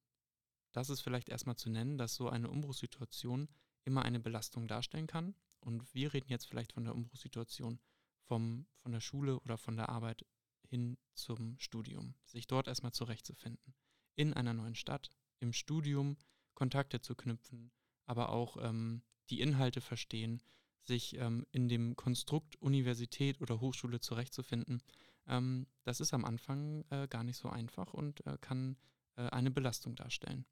das 0.71 0.89
ist 0.89 1.01
vielleicht 1.01 1.27
erstmal 1.27 1.57
zu 1.57 1.69
nennen, 1.69 1.97
dass 1.97 2.15
so 2.15 2.29
eine 2.29 2.49
Umbruchssituation 2.49 3.49
immer 3.83 4.03
eine 4.03 4.21
Belastung 4.21 4.67
darstellen 4.67 5.07
kann. 5.07 5.35
Und 5.59 5.93
wir 5.93 6.13
reden 6.13 6.29
jetzt 6.29 6.47
vielleicht 6.47 6.71
von 6.71 6.85
der 6.85 6.95
Umbruchssituation 6.95 7.79
vom, 8.27 8.65
von 8.77 8.91
der 8.91 9.01
Schule 9.01 9.39
oder 9.39 9.57
von 9.57 9.75
der 9.75 9.89
Arbeit 9.89 10.25
hin 10.67 10.97
zum 11.13 11.57
Studium, 11.59 12.15
sich 12.25 12.47
dort 12.47 12.67
erstmal 12.67 12.93
zurechtzufinden. 12.93 13.75
In 14.15 14.33
einer 14.33 14.53
neuen 14.53 14.75
Stadt, 14.75 15.09
im 15.39 15.53
Studium 15.53 16.17
Kontakte 16.53 17.01
zu 17.01 17.15
knüpfen, 17.15 17.71
aber 18.05 18.29
auch 18.29 18.57
ähm, 18.61 19.03
die 19.29 19.41
Inhalte 19.41 19.81
verstehen, 19.81 20.41
sich 20.81 21.17
ähm, 21.17 21.45
in 21.51 21.67
dem 21.69 21.95
Konstrukt 21.95 22.55
Universität 22.61 23.41
oder 23.41 23.61
Hochschule 23.61 23.99
zurechtzufinden. 23.99 24.81
Ähm, 25.27 25.67
das 25.83 25.99
ist 25.99 26.13
am 26.13 26.25
Anfang 26.25 26.85
äh, 26.89 27.07
gar 27.07 27.23
nicht 27.23 27.37
so 27.37 27.49
einfach 27.49 27.93
und 27.93 28.25
äh, 28.25 28.37
kann 28.39 28.77
äh, 29.15 29.29
eine 29.29 29.51
Belastung 29.51 29.95
darstellen. 29.95 30.45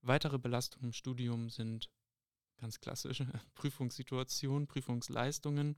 Weitere 0.00 0.38
Belastungen 0.38 0.88
im 0.88 0.92
Studium 0.92 1.50
sind 1.50 1.90
ganz 2.56 2.80
klassische 2.80 3.26
Prüfungssituationen, 3.54 4.66
Prüfungsleistungen. 4.66 5.76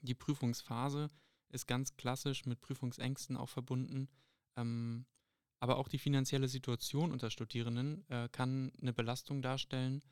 Die 0.00 0.14
Prüfungsphase 0.14 1.10
ist 1.48 1.66
ganz 1.66 1.96
klassisch 1.96 2.46
mit 2.46 2.60
Prüfungsängsten 2.60 3.36
auch 3.36 3.48
verbunden. 3.48 4.08
Ähm, 4.56 5.06
aber 5.58 5.76
auch 5.76 5.88
die 5.88 5.98
finanzielle 5.98 6.48
Situation 6.48 7.12
unter 7.12 7.30
Studierenden 7.30 8.08
äh, 8.08 8.28
kann 8.30 8.72
eine 8.80 8.94
Belastung 8.94 9.42
darstellen, 9.42 10.02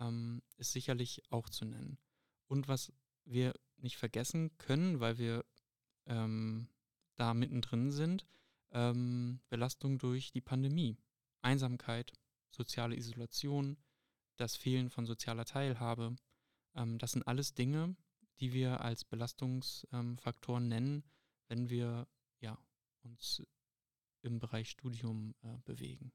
ähm, 0.00 0.42
ist 0.56 0.72
sicherlich 0.72 1.22
auch 1.30 1.50
zu 1.50 1.66
nennen. 1.66 1.98
Und 2.46 2.68
was 2.68 2.92
wir 3.24 3.52
nicht 3.76 3.96
vergessen 3.96 4.56
können, 4.58 5.00
weil 5.00 5.18
wir 5.18 5.44
ähm, 6.06 6.68
da 7.16 7.34
mittendrin 7.34 7.90
sind, 7.90 8.26
ähm, 8.70 9.40
Belastung 9.48 9.98
durch 9.98 10.32
die 10.32 10.40
Pandemie, 10.40 10.96
Einsamkeit, 11.42 12.12
soziale 12.50 12.96
Isolation, 12.96 13.76
das 14.36 14.56
Fehlen 14.56 14.88
von 14.88 15.06
sozialer 15.06 15.44
Teilhabe. 15.44 16.16
Ähm, 16.74 16.98
das 16.98 17.12
sind 17.12 17.26
alles 17.26 17.54
Dinge, 17.54 17.96
die 18.40 18.52
wir 18.52 18.80
als 18.80 19.04
Belastungsfaktoren 19.04 20.68
nennen, 20.68 21.04
wenn 21.48 21.70
wir 21.70 22.06
ja, 22.40 22.58
uns 23.02 23.42
im 24.22 24.38
Bereich 24.38 24.70
Studium 24.70 25.34
äh, 25.42 25.58
bewegen. 25.64 26.12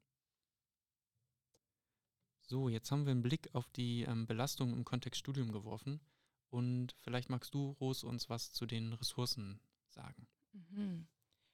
So, 2.42 2.68
jetzt 2.68 2.92
haben 2.92 3.06
wir 3.06 3.12
einen 3.12 3.22
Blick 3.22 3.54
auf 3.56 3.70
die 3.70 4.02
ähm, 4.02 4.28
Belastung 4.28 4.74
im 4.74 4.84
Kontext 4.84 5.20
Studium 5.20 5.52
geworfen 5.52 6.02
und 6.50 6.94
vielleicht 7.00 7.30
magst 7.30 7.54
du, 7.54 7.72
Ros, 7.80 8.04
uns 8.04 8.30
was 8.30 8.52
zu 8.52 8.66
den 8.66 8.92
Ressourcen 8.94 9.62
sagen. 9.88 10.28
Mhm. 10.52 11.08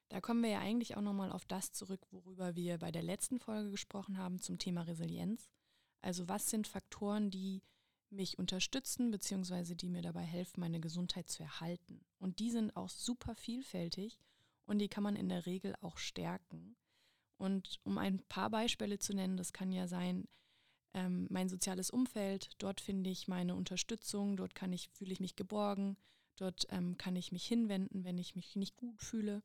Da 0.09 0.21
kommen 0.21 0.41
wir 0.41 0.49
ja 0.49 0.59
eigentlich 0.59 0.95
auch 0.97 1.01
nochmal 1.01 1.31
auf 1.31 1.45
das 1.45 1.71
zurück, 1.71 2.07
worüber 2.11 2.55
wir 2.55 2.77
bei 2.79 2.91
der 2.91 3.03
letzten 3.03 3.39
Folge 3.39 3.71
gesprochen 3.71 4.17
haben 4.17 4.39
zum 4.39 4.57
Thema 4.57 4.81
Resilienz. 4.83 5.49
Also 6.01 6.27
was 6.27 6.49
sind 6.49 6.65
Faktoren, 6.65 7.29
die 7.29 7.61
mich 8.09 8.37
unterstützen, 8.39 9.11
beziehungsweise 9.11 9.75
die 9.75 9.89
mir 9.89 10.01
dabei 10.01 10.23
helfen, 10.23 10.61
meine 10.61 10.79
Gesundheit 10.79 11.29
zu 11.29 11.43
erhalten. 11.43 12.05
Und 12.19 12.39
die 12.39 12.51
sind 12.51 12.75
auch 12.75 12.89
super 12.89 13.35
vielfältig 13.35 14.19
und 14.65 14.79
die 14.79 14.87
kann 14.87 15.03
man 15.03 15.15
in 15.15 15.29
der 15.29 15.45
Regel 15.45 15.75
auch 15.81 15.97
stärken. 15.97 16.75
Und 17.37 17.79
um 17.83 17.97
ein 17.97 18.19
paar 18.29 18.49
Beispiele 18.49 18.99
zu 18.99 19.13
nennen, 19.13 19.37
das 19.37 19.53
kann 19.53 19.71
ja 19.71 19.87
sein, 19.87 20.27
ähm, 20.93 21.27
mein 21.29 21.49
soziales 21.49 21.91
Umfeld, 21.91 22.49
dort 22.57 22.81
finde 22.81 23.09
ich 23.09 23.27
meine 23.27 23.55
Unterstützung, 23.55 24.37
dort 24.37 24.55
kann 24.55 24.73
ich, 24.73 24.89
fühle 24.89 25.13
ich 25.13 25.19
mich 25.19 25.35
geborgen, 25.35 25.97
dort 26.37 26.65
ähm, 26.69 26.97
kann 26.97 27.15
ich 27.15 27.31
mich 27.31 27.45
hinwenden, 27.45 28.03
wenn 28.03 28.17
ich 28.17 28.35
mich 28.35 28.55
nicht 28.55 28.77
gut 28.77 29.01
fühle. 29.03 29.43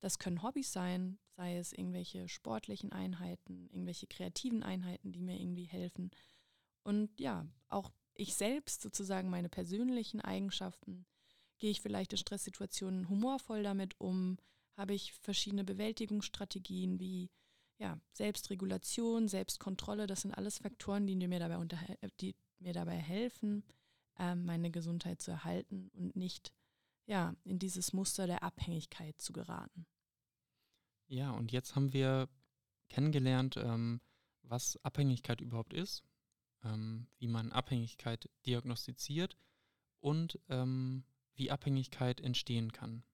Das 0.00 0.18
können 0.18 0.42
Hobbys 0.42 0.72
sein, 0.72 1.18
sei 1.36 1.58
es 1.58 1.72
irgendwelche 1.72 2.28
sportlichen 2.28 2.92
Einheiten, 2.92 3.68
irgendwelche 3.70 4.06
kreativen 4.06 4.62
Einheiten, 4.62 5.12
die 5.12 5.20
mir 5.20 5.38
irgendwie 5.38 5.64
helfen. 5.64 6.10
Und 6.86 7.10
ja, 7.18 7.44
auch 7.68 7.90
ich 8.14 8.34
selbst 8.34 8.80
sozusagen 8.80 9.28
meine 9.28 9.48
persönlichen 9.48 10.20
Eigenschaften, 10.20 11.04
gehe 11.58 11.72
ich 11.72 11.80
vielleicht 11.80 12.12
in 12.12 12.18
Stresssituationen 12.18 13.08
humorvoll 13.08 13.64
damit 13.64 14.00
um, 14.00 14.38
habe 14.76 14.94
ich 14.94 15.12
verschiedene 15.14 15.64
Bewältigungsstrategien 15.64 17.00
wie 17.00 17.28
ja, 17.78 18.00
Selbstregulation, 18.12 19.26
Selbstkontrolle, 19.26 20.06
das 20.06 20.20
sind 20.20 20.32
alles 20.32 20.58
Faktoren, 20.58 21.08
die 21.08 21.16
mir 21.16 21.40
dabei, 21.40 21.58
die 22.20 22.36
mir 22.60 22.72
dabei 22.72 22.98
helfen, 22.98 23.64
ähm, 24.16 24.44
meine 24.44 24.70
Gesundheit 24.70 25.20
zu 25.20 25.32
erhalten 25.32 25.90
und 25.92 26.14
nicht 26.14 26.52
ja, 27.06 27.34
in 27.42 27.58
dieses 27.58 27.92
Muster 27.92 28.28
der 28.28 28.44
Abhängigkeit 28.44 29.20
zu 29.20 29.32
geraten. 29.32 29.86
Ja, 31.08 31.32
und 31.32 31.50
jetzt 31.50 31.74
haben 31.74 31.92
wir 31.92 32.28
kennengelernt, 32.88 33.56
ähm, 33.56 34.00
was 34.42 34.78
Abhängigkeit 34.84 35.40
überhaupt 35.40 35.74
ist, 35.74 36.04
ähm, 36.66 37.06
wie 37.18 37.28
man 37.28 37.52
Abhängigkeit 37.52 38.28
diagnostiziert 38.44 39.36
und 40.00 40.38
ähm, 40.48 41.04
wie 41.34 41.50
Abhängigkeit 41.50 42.20
entstehen 42.20 42.72
kann. 42.72 43.04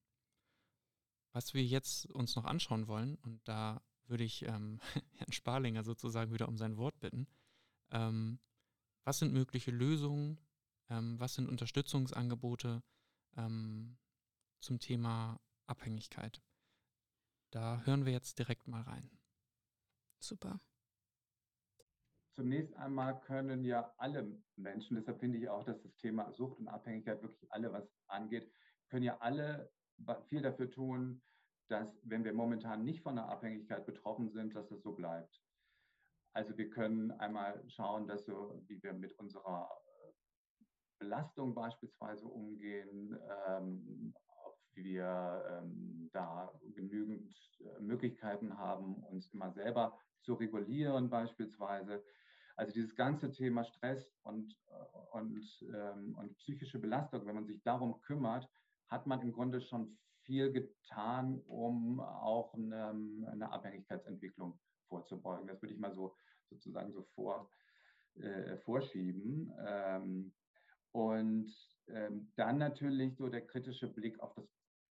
Was 1.31 1.53
wir 1.53 1.63
jetzt 1.63 2.05
uns 2.07 2.35
noch 2.35 2.45
anschauen 2.45 2.87
wollen, 2.87 3.15
und 3.15 3.41
da 3.47 3.81
würde 4.05 4.23
ich 4.23 4.43
ähm, 4.43 4.79
Herrn 5.17 5.31
Sparlinger 5.31 5.83
sozusagen 5.83 6.33
wieder 6.33 6.47
um 6.47 6.57
sein 6.57 6.77
Wort 6.77 6.99
bitten, 6.99 7.27
ähm, 7.91 8.39
was 9.03 9.19
sind 9.19 9.33
mögliche 9.33 9.71
Lösungen, 9.71 10.39
ähm, 10.89 11.19
was 11.19 11.35
sind 11.35 11.49
Unterstützungsangebote, 11.49 12.83
ähm, 13.35 13.97
zum 14.59 14.79
Thema 14.79 15.39
Abhängigkeit. 15.65 16.41
Da 17.51 17.81
hören 17.85 18.05
wir 18.05 18.13
jetzt 18.13 18.39
direkt 18.39 18.67
mal 18.67 18.81
rein. 18.81 19.11
Super. 20.19 20.61
Zunächst 22.35 22.75
einmal 22.77 23.19
können 23.21 23.63
ja 23.63 23.93
alle 23.97 24.41
Menschen, 24.55 24.95
deshalb 24.95 25.19
finde 25.19 25.37
ich 25.37 25.49
auch, 25.49 25.63
dass 25.63 25.81
das 25.83 25.95
Thema 25.97 26.31
Sucht 26.33 26.59
und 26.59 26.67
Abhängigkeit 26.67 27.21
wirklich 27.21 27.51
alle 27.51 27.71
was 27.71 27.87
angeht, 28.07 28.51
können 28.89 29.03
ja 29.03 29.17
alle 29.19 29.71
viel 30.29 30.41
dafür 30.41 30.71
tun, 30.71 31.21
dass 31.67 31.99
wenn 32.03 32.23
wir 32.23 32.33
momentan 32.33 32.83
nicht 32.83 33.01
von 33.03 33.17
einer 33.17 33.29
Abhängigkeit 33.29 33.85
betroffen 33.85 34.31
sind, 34.31 34.55
dass 34.55 34.71
es 34.71 34.81
so 34.81 34.93
bleibt. 34.93 35.43
Also 36.33 36.57
wir 36.57 36.69
können 36.71 37.11
einmal 37.11 37.63
schauen, 37.69 38.07
dass 38.07 38.25
so, 38.25 38.59
wie 38.67 38.81
wir 38.81 38.93
mit 38.93 39.13
unserer 39.19 39.69
Belastung 40.97 41.53
beispielsweise 41.53 42.25
umgehen, 42.25 43.15
ähm, 43.47 44.15
ob 44.45 44.57
wir 44.73 45.45
ähm, 45.51 46.09
da 46.13 46.51
genügend 46.73 47.35
äh, 47.59 47.79
Möglichkeiten 47.81 48.57
haben, 48.57 49.03
uns 49.03 49.31
immer 49.33 49.51
selber 49.51 49.99
zu 50.21 50.33
regulieren 50.33 51.09
beispielsweise. 51.09 52.03
Also 52.55 52.73
dieses 52.73 52.95
ganze 52.95 53.31
Thema 53.31 53.63
Stress 53.63 54.15
und, 54.23 54.55
äh, 54.67 55.17
und, 55.17 55.65
ähm, 55.73 56.15
und 56.15 56.37
psychische 56.37 56.79
Belastung, 56.79 57.25
wenn 57.25 57.35
man 57.35 57.45
sich 57.47 57.61
darum 57.63 58.01
kümmert, 58.01 58.49
hat 58.87 59.07
man 59.07 59.21
im 59.21 59.31
Grunde 59.31 59.61
schon 59.61 59.97
viel 60.23 60.51
getan, 60.51 61.41
um 61.47 61.99
auch 61.99 62.53
eine, 62.53 62.89
eine 63.27 63.51
Abhängigkeitsentwicklung 63.51 64.59
vorzubeugen. 64.87 65.47
Das 65.47 65.61
würde 65.61 65.73
ich 65.73 65.79
mal 65.79 65.93
so 65.93 66.15
sozusagen 66.49 66.93
so 66.93 67.03
vor, 67.15 67.49
äh, 68.15 68.57
vorschieben. 68.57 69.51
Ähm, 69.65 70.33
und 70.91 71.51
ähm, 71.87 72.31
dann 72.35 72.59
natürlich 72.59 73.15
so 73.17 73.27
der 73.27 73.45
kritische 73.45 73.87
Blick 73.87 74.19
auf 74.19 74.33
das 74.35 74.45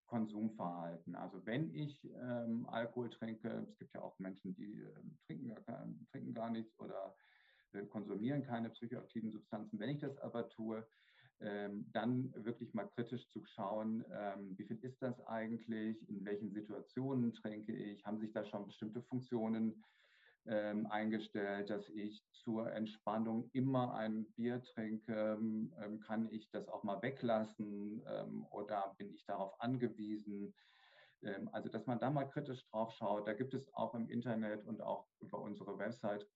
Konsumverhalten. 0.07 1.15
Also 1.15 1.47
wenn 1.47 1.73
ich 1.75 2.05
ähm, 2.05 2.67
Alkohol 2.69 3.09
trinke, 3.09 3.49
es 3.71 3.79
gibt 3.79 3.95
ja 3.95 4.03
auch 4.03 4.19
Menschen, 4.19 4.55
die 4.55 4.83
ähm, 4.83 5.19
trinken, 5.27 5.55
gar, 5.65 5.89
trinken 6.11 6.35
gar 6.35 6.51
nichts 6.51 6.79
oder 6.79 7.15
äh, 7.17 7.32
konsumieren 7.91 8.45
keine 8.45 8.71
psychoaktiven 8.71 9.31
Substanzen. 9.31 9.79
Wenn 9.79 9.91
ich 9.91 10.01
das 10.01 10.19
aber 10.19 10.49
tue, 10.49 10.87
ähm, 11.41 11.91
dann 11.93 12.33
wirklich 12.45 12.73
mal 12.73 12.87
kritisch 12.87 13.29
zu 13.31 13.45
schauen, 13.45 14.05
ähm, 14.13 14.57
wie 14.57 14.65
viel 14.65 14.79
ist 14.85 15.03
das 15.03 15.21
eigentlich, 15.27 16.09
in 16.09 16.25
welchen 16.25 16.53
Situationen 16.53 17.33
trinke 17.33 17.75
ich, 17.75 18.05
haben 18.05 18.21
sich 18.21 18.33
da 18.33 18.45
schon 18.45 18.67
bestimmte 18.67 19.03
Funktionen 19.03 19.83
ähm, 20.47 20.87
eingestellt, 20.87 21.71
dass 21.71 21.89
ich 21.89 22.25
zur 22.33 22.73
Entspannung 22.73 23.51
immer 23.53 23.95
ein 23.95 24.27
Bier 24.33 24.63
trinke. 24.63 25.39
Kann 26.07 26.29
ich 26.31 26.49
das 26.51 26.69
auch 26.69 26.85
mal 26.85 27.01
weglassen 27.03 28.03
oder 28.51 28.95
bin 28.99 29.13
ich 29.13 29.25
darauf 29.25 29.61
angewiesen? 29.61 30.55
Also, 31.53 31.69
dass 31.69 31.87
man 31.87 32.01
da 32.01 32.11
mal 32.11 32.25
kritisch 32.29 32.65
drauf 32.71 32.93
schaut. 32.93 33.29
Da 33.29 33.35
gibt 33.35 33.55
es 33.55 33.73
auch 33.75 33.95
im 33.95 34.09
Internet 34.09 34.65
und 34.65 34.81
auch 34.81 35.07
über 35.21 35.41
unsere 35.41 35.79
Website 35.79 36.29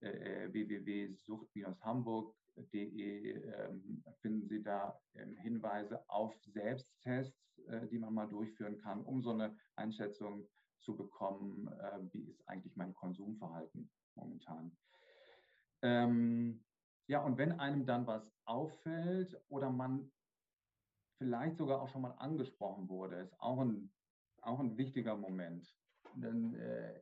äh, 0.00 0.44
äh 0.44 0.52
www.sucht-hamburg.de 0.52 3.32
ähm, 3.32 4.04
finden 4.20 4.48
Sie 4.48 4.62
da 4.62 5.00
ähm, 5.14 5.36
Hinweise 5.36 6.08
auf 6.08 6.34
Selbsttests, 6.44 7.58
äh, 7.68 7.86
die 7.88 7.98
man 7.98 8.14
mal 8.14 8.28
durchführen 8.28 8.78
kann, 8.78 9.04
um 9.04 9.22
so 9.22 9.30
eine 9.30 9.56
Einschätzung 9.76 10.48
zu 10.80 10.96
bekommen, 10.96 11.68
äh, 11.68 12.00
wie 12.12 12.22
ist 12.22 12.48
eigentlich 12.48 12.76
mein 12.76 12.94
Konsumverhalten 12.94 13.90
momentan. 14.14 14.76
Ähm, 15.82 16.64
ja, 17.06 17.22
und 17.22 17.38
wenn 17.38 17.58
einem 17.58 17.86
dann 17.86 18.06
was 18.06 18.32
auffällt 18.44 19.40
oder 19.48 19.70
man 19.70 20.10
vielleicht 21.18 21.56
sogar 21.56 21.80
auch 21.80 21.88
schon 21.88 22.02
mal 22.02 22.12
angesprochen 22.12 22.88
wurde, 22.88 23.16
ist 23.16 23.40
auch 23.40 23.60
ein, 23.60 23.92
auch 24.42 24.60
ein 24.60 24.76
wichtiger 24.76 25.16
Moment. 25.16 25.74
Dann 26.16 26.54
äh, 26.54 26.94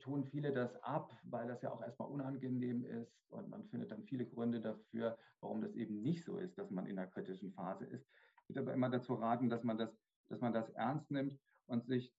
tun 0.00 0.24
viele 0.24 0.52
das 0.52 0.74
ab, 0.82 1.16
weil 1.24 1.48
das 1.48 1.62
ja 1.62 1.72
auch 1.72 1.82
erstmal 1.82 2.08
unangenehm 2.08 2.84
ist 2.84 3.14
und 3.28 3.48
man 3.48 3.64
findet 3.66 3.90
dann 3.90 4.04
viele 4.04 4.26
Gründe 4.26 4.60
dafür, 4.60 5.18
warum 5.40 5.60
das 5.60 5.74
eben 5.74 6.02
nicht 6.02 6.24
so 6.24 6.38
ist, 6.38 6.58
dass 6.58 6.70
man 6.70 6.86
in 6.86 6.98
einer 6.98 7.10
kritischen 7.10 7.52
Phase 7.52 7.84
ist. 7.84 8.06
Ich 8.42 8.48
würde 8.48 8.60
aber 8.60 8.74
immer 8.74 8.90
dazu 8.90 9.14
raten, 9.14 9.48
dass 9.48 9.64
man 9.64 9.78
das, 9.78 9.96
dass 10.28 10.40
man 10.40 10.52
das 10.52 10.70
ernst 10.70 11.10
nimmt 11.10 11.38
und 11.66 11.86
sich 11.86 12.14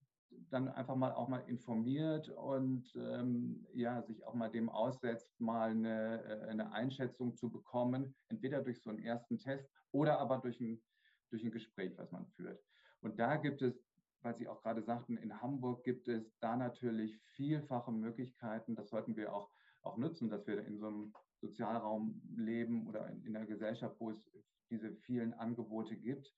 dann 0.50 0.68
einfach 0.68 0.96
mal 0.96 1.12
auch 1.12 1.28
mal 1.28 1.44
informiert 1.46 2.28
und 2.28 2.92
ähm, 2.96 3.66
ja, 3.72 4.02
sich 4.02 4.24
auch 4.24 4.34
mal 4.34 4.50
dem 4.50 4.68
aussetzt, 4.68 5.30
mal 5.38 5.70
eine, 5.70 6.22
äh, 6.24 6.48
eine 6.48 6.72
Einschätzung 6.72 7.36
zu 7.36 7.50
bekommen, 7.50 8.14
entweder 8.28 8.62
durch 8.62 8.82
so 8.82 8.90
einen 8.90 8.98
ersten 8.98 9.38
Test 9.38 9.68
oder 9.92 10.18
aber 10.18 10.38
durch 10.38 10.60
ein, 10.60 10.82
durch 11.30 11.44
ein 11.44 11.50
Gespräch, 11.50 11.96
was 11.96 12.10
man 12.12 12.26
führt. 12.26 12.60
Und 13.00 13.18
da 13.18 13.36
gibt 13.36 13.62
es, 13.62 13.80
weil 14.22 14.36
Sie 14.36 14.48
auch 14.48 14.62
gerade 14.62 14.82
sagten, 14.82 15.16
in 15.16 15.40
Hamburg 15.40 15.84
gibt 15.84 16.08
es 16.08 16.38
da 16.38 16.56
natürlich 16.56 17.18
vielfache 17.34 17.92
Möglichkeiten. 17.92 18.74
Das 18.74 18.88
sollten 18.88 19.16
wir 19.16 19.32
auch, 19.32 19.50
auch 19.82 19.96
nutzen, 19.96 20.28
dass 20.30 20.46
wir 20.46 20.64
in 20.64 20.78
so 20.78 20.88
einem 20.88 21.14
Sozialraum 21.40 22.20
leben 22.36 22.86
oder 22.86 23.08
in, 23.08 23.24
in 23.24 23.36
einer 23.36 23.46
Gesellschaft, 23.46 23.96
wo 24.00 24.10
es 24.10 24.30
diese 24.70 24.92
vielen 24.92 25.32
Angebote 25.34 25.96
gibt, 25.96 26.34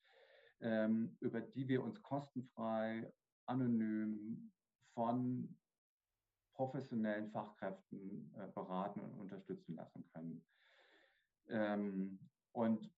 ähm, 0.60 1.16
über 1.20 1.40
die 1.40 1.68
wir 1.68 1.82
uns 1.82 2.02
kostenfrei 2.02 3.10
anonym 3.46 4.52
von 4.92 5.56
professionellen 6.54 7.30
Fachkräften 7.30 8.34
äh, 8.36 8.48
beraten 8.48 9.00
und 9.00 9.14
unterstützen 9.14 9.76
lassen 9.76 10.04
können. 10.12 10.44
Ähm, 11.48 12.18
und 12.52 12.92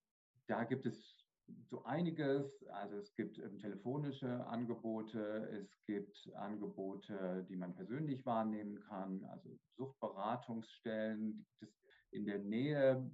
da 0.47 0.65
gibt 0.65 0.87
es 0.87 1.20
so 1.69 1.85
einiges. 1.85 2.65
Also 2.69 2.97
es 2.97 3.15
gibt 3.15 3.39
ähm, 3.39 3.59
telefonische 3.59 4.47
Angebote, 4.47 5.49
es 5.53 5.83
gibt 5.85 6.31
Angebote, 6.35 7.47
die 7.49 7.57
man 7.57 7.75
persönlich 7.75 8.25
wahrnehmen 8.27 8.81
kann, 8.81 9.25
also 9.27 9.57
Suchtberatungsstellen, 9.77 11.33
die 11.33 11.45
gibt 11.45 11.63
es 11.63 11.81
in 12.11 12.27
der 12.27 12.39
Nähe 12.39 13.11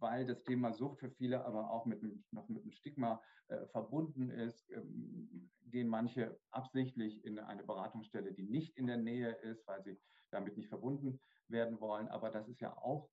weil 0.00 0.26
das 0.26 0.42
Thema 0.42 0.72
Sucht 0.72 1.00
für 1.00 1.10
viele 1.10 1.44
aber 1.44 1.70
auch 1.70 1.86
mit 1.86 2.02
einem, 2.02 2.24
noch 2.30 2.48
mit 2.48 2.62
einem 2.62 2.72
Stigma 2.72 3.22
äh, 3.48 3.66
verbunden 3.68 4.30
ist, 4.30 4.70
ähm, 4.70 5.50
gehen 5.70 5.88
manche 5.88 6.38
absichtlich 6.50 7.24
in 7.24 7.38
eine 7.38 7.64
Beratungsstelle, 7.64 8.32
die 8.32 8.44
nicht 8.44 8.76
in 8.76 8.86
der 8.86 8.98
Nähe 8.98 9.32
ist, 9.32 9.66
weil 9.66 9.82
sie 9.82 9.98
damit 10.30 10.56
nicht 10.56 10.68
verbunden 10.68 11.20
werden 11.48 11.80
wollen. 11.80 12.08
Aber 12.08 12.30
das 12.30 12.48
ist 12.48 12.60
ja 12.60 12.76
auch 12.76 13.08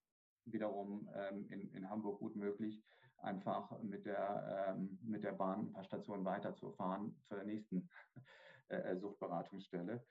wiederum 0.45 1.09
ähm, 1.15 1.47
in, 1.49 1.69
in 1.69 1.89
Hamburg 1.89 2.19
gut 2.19 2.35
möglich, 2.35 2.83
einfach 3.23 3.71
mit 3.81 4.05
der, 4.05 4.75
ähm, 4.75 4.99
mit 5.03 5.23
der 5.23 5.33
Bahn 5.33 5.67
ein 5.67 5.73
paar 5.73 5.83
Stationen 5.83 6.25
weiterzufahren 6.25 7.15
zur 7.27 7.43
nächsten 7.43 7.89
äh, 8.69 8.77
äh, 8.77 8.99
Suchtberatungsstelle. 8.99 10.05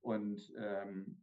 Und 0.00 0.52
ähm, 0.58 1.22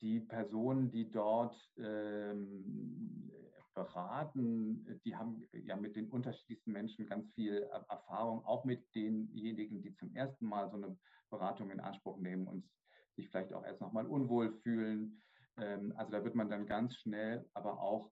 die 0.00 0.20
Personen, 0.20 0.90
die 0.90 1.10
dort 1.10 1.56
ähm, 1.78 3.30
beraten, 3.74 5.00
die 5.04 5.14
haben 5.14 5.48
ja 5.52 5.76
mit 5.76 5.96
den 5.96 6.10
unterschiedlichsten 6.10 6.72
Menschen 6.72 7.06
ganz 7.06 7.32
viel 7.34 7.62
Erfahrung, 7.88 8.44
auch 8.44 8.64
mit 8.64 8.92
denjenigen, 8.94 9.82
die 9.82 9.94
zum 9.94 10.14
ersten 10.14 10.46
Mal 10.46 10.68
so 10.70 10.76
eine 10.76 10.96
Beratung 11.30 11.70
in 11.70 11.80
Anspruch 11.80 12.18
nehmen 12.18 12.46
und 12.48 12.68
sich 13.16 13.28
vielleicht 13.28 13.52
auch 13.52 13.64
erst 13.64 13.80
nochmal 13.80 14.06
unwohl 14.06 14.52
fühlen. 14.62 15.22
Ähm, 15.56 15.92
also 15.96 16.12
da 16.12 16.24
wird 16.24 16.34
man 16.34 16.48
dann 16.48 16.66
ganz 16.66 16.94
schnell, 16.96 17.48
aber 17.54 17.80
auch 17.80 18.10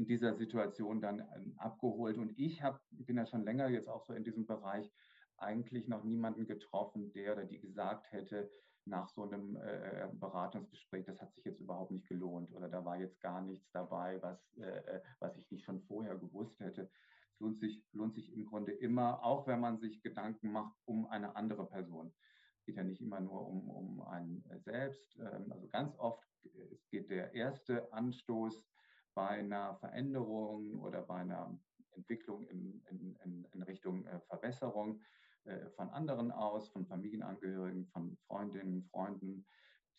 in 0.00 0.06
dieser 0.06 0.34
Situation 0.34 1.02
dann 1.02 1.20
ähm, 1.36 1.52
abgeholt. 1.58 2.16
Und 2.16 2.38
ich 2.38 2.62
hab, 2.62 2.80
bin 2.90 3.18
ja 3.18 3.26
schon 3.26 3.44
länger 3.44 3.68
jetzt 3.68 3.88
auch 3.88 4.02
so 4.02 4.14
in 4.14 4.24
diesem 4.24 4.46
Bereich, 4.46 4.90
eigentlich 5.36 5.88
noch 5.88 6.04
niemanden 6.04 6.46
getroffen, 6.46 7.12
der 7.12 7.32
oder 7.32 7.44
die 7.44 7.60
gesagt 7.60 8.10
hätte, 8.12 8.50
nach 8.86 9.08
so 9.08 9.22
einem 9.22 9.56
äh, 9.56 10.08
Beratungsgespräch, 10.14 11.04
das 11.04 11.20
hat 11.20 11.32
sich 11.34 11.44
jetzt 11.44 11.60
überhaupt 11.60 11.90
nicht 11.90 12.08
gelohnt 12.08 12.50
oder 12.52 12.68
da 12.68 12.84
war 12.84 12.98
jetzt 12.98 13.20
gar 13.20 13.42
nichts 13.42 13.70
dabei, 13.72 14.20
was, 14.22 14.54
äh, 14.56 14.62
äh, 14.62 15.00
was 15.18 15.36
ich 15.36 15.50
nicht 15.50 15.64
schon 15.64 15.80
vorher 15.82 16.16
gewusst 16.16 16.60
hätte. 16.60 16.90
Es 17.30 17.40
lohnt 17.40 17.58
sich, 17.58 17.82
lohnt 17.92 18.14
sich 18.14 18.32
im 18.32 18.46
Grunde 18.46 18.72
immer, 18.72 19.22
auch 19.22 19.46
wenn 19.46 19.60
man 19.60 19.78
sich 19.78 20.02
Gedanken 20.02 20.50
macht 20.50 20.76
um 20.86 21.06
eine 21.06 21.36
andere 21.36 21.66
Person. 21.66 22.12
Es 22.58 22.64
geht 22.64 22.76
ja 22.76 22.84
nicht 22.84 23.00
immer 23.00 23.20
nur 23.20 23.46
um, 23.46 23.68
um 23.68 24.02
einen 24.02 24.44
selbst. 24.58 25.18
Ähm, 25.18 25.52
also 25.52 25.68
ganz 25.68 25.94
oft 25.98 26.26
es 26.72 26.88
geht 26.88 27.10
der 27.10 27.34
erste 27.34 27.92
Anstoß 27.92 28.69
bei 29.14 29.28
einer 29.28 29.76
Veränderung 29.76 30.80
oder 30.80 31.02
bei 31.02 31.16
einer 31.16 31.58
Entwicklung 31.92 32.46
in, 32.46 32.82
in, 32.90 33.44
in 33.52 33.62
Richtung 33.62 34.06
äh, 34.06 34.20
Verbesserung 34.20 35.00
äh, 35.44 35.70
von 35.70 35.90
anderen 35.90 36.30
aus, 36.30 36.68
von 36.68 36.86
Familienangehörigen, 36.86 37.86
von 37.86 38.16
Freundinnen, 38.26 38.84
Freunden, 38.84 39.46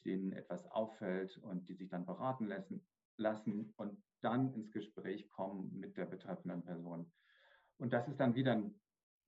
denen 0.06 0.32
etwas 0.34 0.66
auffällt 0.68 1.38
und 1.38 1.68
die 1.68 1.76
sich 1.76 1.90
dann 1.90 2.06
beraten 2.06 2.48
lassen, 2.48 2.86
lassen 3.18 3.74
und 3.78 4.02
dann 4.22 4.54
ins 4.54 4.72
Gespräch 4.72 5.30
kommen 5.30 5.72
mit 5.80 5.98
der 5.98 6.06
betreffenden 6.06 6.64
Person. 6.64 7.12
Und 7.78 7.94
das 7.94 8.08
ist 8.08 8.20
dann 8.20 8.36
wieder 8.36 8.54
ein, 8.54 8.80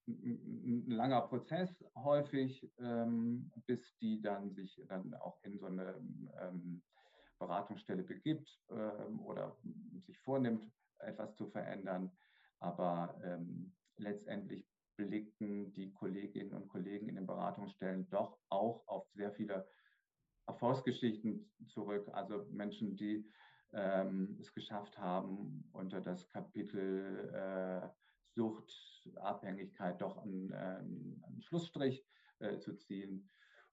ein 0.08 0.86
langer 0.90 1.22
Prozess 1.22 1.84
häufig, 1.96 2.72
ähm, 2.80 3.52
bis 3.66 3.98
die 3.98 4.22
dann 4.22 4.54
sich 4.54 4.82
dann 4.88 5.14
auch 5.16 5.40
in 5.44 5.58
so 5.58 5.68
eine 5.68 5.96
ähm, 6.40 6.84
Beratungsstelle 7.44 8.04
begibt 8.04 8.60
ähm, 8.70 9.20
oder 9.20 9.58
sich 10.06 10.18
vornimmt, 10.20 10.72
etwas 11.00 11.36
zu 11.36 11.48
verändern. 11.48 12.12
Aber 12.60 13.20
ähm, 13.24 13.74
letztendlich 13.98 14.66
blicken 14.96 15.74
die 15.74 15.92
Kolleginnen 15.92 16.54
und 16.54 16.70
Kollegen 16.70 17.10
in 17.10 17.16
den 17.16 17.26
Beratungsstellen 17.26 18.10
doch 18.10 18.40
auch 18.50 18.88
auf 18.88 19.08
sehr 19.14 19.32
viele 19.32 19.68
Erfolgsgeschichten 20.48 21.52
zurück. 21.68 22.10
Also 22.14 22.46
Menschen, 22.52 22.96
die 22.96 23.30
ähm, 23.74 24.38
es 24.40 24.54
geschafft 24.54 24.98
haben, 24.98 25.68
unter 25.74 26.00
das 26.00 26.30
Kapitel 26.30 27.30
äh, 27.34 27.90
Sucht, 28.36 28.72
doch 30.00 30.18
einen, 30.18 30.52
äh, 30.52 30.56
einen 30.56 31.42
Schlussstrich 31.42 32.06
äh, 32.40 32.60
zu 32.60 32.76
ziehen 32.78 33.30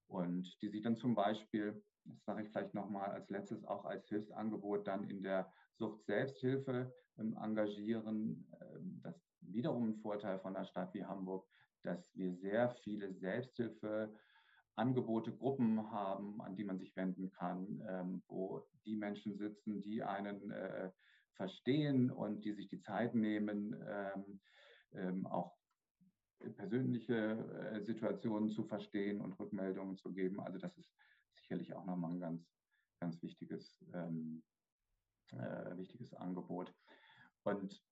und 0.06 0.60
die 0.60 0.68
sich 0.68 0.82
dann 0.82 0.96
zum 0.96 1.14
Beispiel, 1.14 1.82
das 2.04 2.24
sage 2.24 2.42
ich 2.42 2.50
vielleicht 2.50 2.74
nochmal 2.74 3.10
als 3.10 3.30
letztes, 3.30 3.64
auch 3.64 3.84
als 3.84 4.08
Hilfsangebot 4.08 4.86
dann 4.86 5.08
in 5.08 5.22
der 5.22 5.52
Sucht-Selbsthilfe 5.74 6.92
ähm, 7.18 7.36
engagieren. 7.40 8.46
Ähm, 8.60 9.00
das 9.02 9.20
wiederum 9.40 9.90
ein 9.90 9.96
Vorteil 9.96 10.38
von 10.40 10.56
einer 10.56 10.66
Stadt 10.66 10.92
wie 10.94 11.04
Hamburg, 11.04 11.46
dass 11.82 12.14
wir 12.14 12.34
sehr 12.34 12.70
viele 12.82 13.12
Selbsthilfeangebote, 13.14 15.32
Gruppen 15.32 15.90
haben, 15.90 16.40
an 16.42 16.56
die 16.56 16.64
man 16.64 16.78
sich 16.78 16.94
wenden 16.96 17.30
kann, 17.30 17.82
ähm, 17.88 18.22
wo 18.28 18.66
die 18.84 18.96
Menschen 18.96 19.36
sitzen, 19.36 19.80
die 19.82 20.02
einen 20.02 20.50
äh, 20.50 20.90
verstehen 21.34 22.10
und 22.10 22.44
die 22.44 22.52
sich 22.52 22.68
die 22.68 22.80
Zeit 22.80 23.14
nehmen, 23.14 23.74
auch 25.24 25.56
persönliche 26.56 27.72
äh, 27.74 27.84
Situationen 27.84 28.50
zu 28.50 28.64
verstehen 28.64 29.20
und 29.20 29.38
Rückmeldungen 29.38 29.96
zu 29.96 30.12
geben. 30.12 30.40
Also 30.40 30.58
das 30.58 30.76
ist 30.76 30.90
sicherlich 31.50 31.74
auch 31.74 31.84
nochmal 31.84 32.12
ein 32.12 32.20
ganz, 32.20 32.48
ganz 33.00 33.20
wichtiges, 33.22 33.84
ähm, 33.92 34.44
äh, 35.32 35.76
wichtiges 35.76 36.14
Angebot. 36.14 36.72
Und 37.42 37.82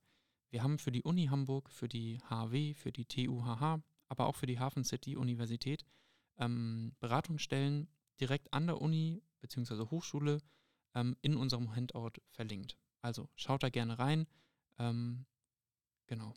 Wir 0.50 0.62
haben 0.62 0.78
für 0.78 0.90
die 0.90 1.02
Uni 1.02 1.26
Hamburg, 1.26 1.70
für 1.70 1.88
die 1.88 2.18
HW, 2.28 2.74
für 2.74 2.92
die 2.92 3.04
TUHH, 3.04 3.80
aber 4.08 4.26
auch 4.26 4.34
für 4.34 4.46
die 4.46 4.58
Hafen 4.58 4.84
City 4.84 5.16
Universität 5.16 5.84
ähm, 6.38 6.94
Beratungsstellen 7.00 7.88
direkt 8.20 8.52
an 8.52 8.66
der 8.66 8.80
Uni 8.80 9.22
bzw. 9.40 9.90
Hochschule 9.90 10.40
in 11.20 11.36
unserem 11.36 11.76
Handout 11.76 12.22
verlinkt. 12.30 12.78
Also 13.00 13.28
schaut 13.36 13.62
da 13.62 13.68
gerne 13.68 13.98
rein. 13.98 14.26
Ähm, 14.78 15.26
genau. 16.06 16.34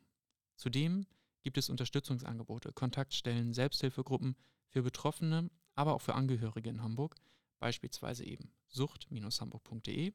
Zudem 0.55 1.05
gibt 1.41 1.57
es 1.57 1.69
Unterstützungsangebote, 1.69 2.73
Kontaktstellen, 2.73 3.53
Selbsthilfegruppen 3.53 4.35
für 4.67 4.83
Betroffene, 4.83 5.49
aber 5.75 5.93
auch 5.93 6.01
für 6.01 6.15
Angehörige 6.15 6.69
in 6.69 6.83
Hamburg, 6.83 7.15
beispielsweise 7.59 8.25
eben 8.25 8.51
sucht-hamburg.de. 8.67 10.13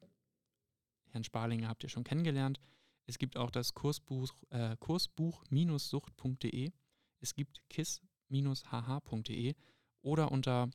Herrn 1.09 1.23
Sparlinger 1.23 1.67
habt 1.67 1.83
ihr 1.83 1.89
schon 1.89 2.03
kennengelernt. 2.03 2.59
Es 3.05 3.17
gibt 3.17 3.37
auch 3.37 3.51
das 3.51 3.73
Kursbuch, 3.73 4.31
äh, 4.49 4.75
Kursbuch-sucht.de. 4.77 6.71
Es 7.19 7.33
gibt 7.33 7.61
kiss-hh.de 7.69 9.55
oder 10.01 10.31
unter 10.31 10.69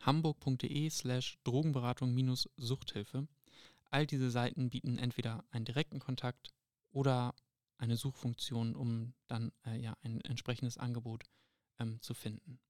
hamburg.de 0.00 0.90
slash 0.90 1.38
Drogenberatung-Suchthilfe. 1.44 3.26
All 3.90 4.06
diese 4.06 4.30
Seiten 4.30 4.70
bieten 4.70 4.98
entweder 4.98 5.44
einen 5.50 5.64
direkten 5.64 5.98
Kontakt 5.98 6.50
oder 6.90 7.34
eine 7.78 7.96
Suchfunktion, 7.96 8.74
um 8.76 9.14
dann 9.26 9.52
äh, 9.64 9.80
ja, 9.80 9.96
ein 10.02 10.20
entsprechendes 10.22 10.78
Angebot 10.78 11.24
ähm, 11.78 12.00
zu 12.02 12.14
finden. 12.14 12.60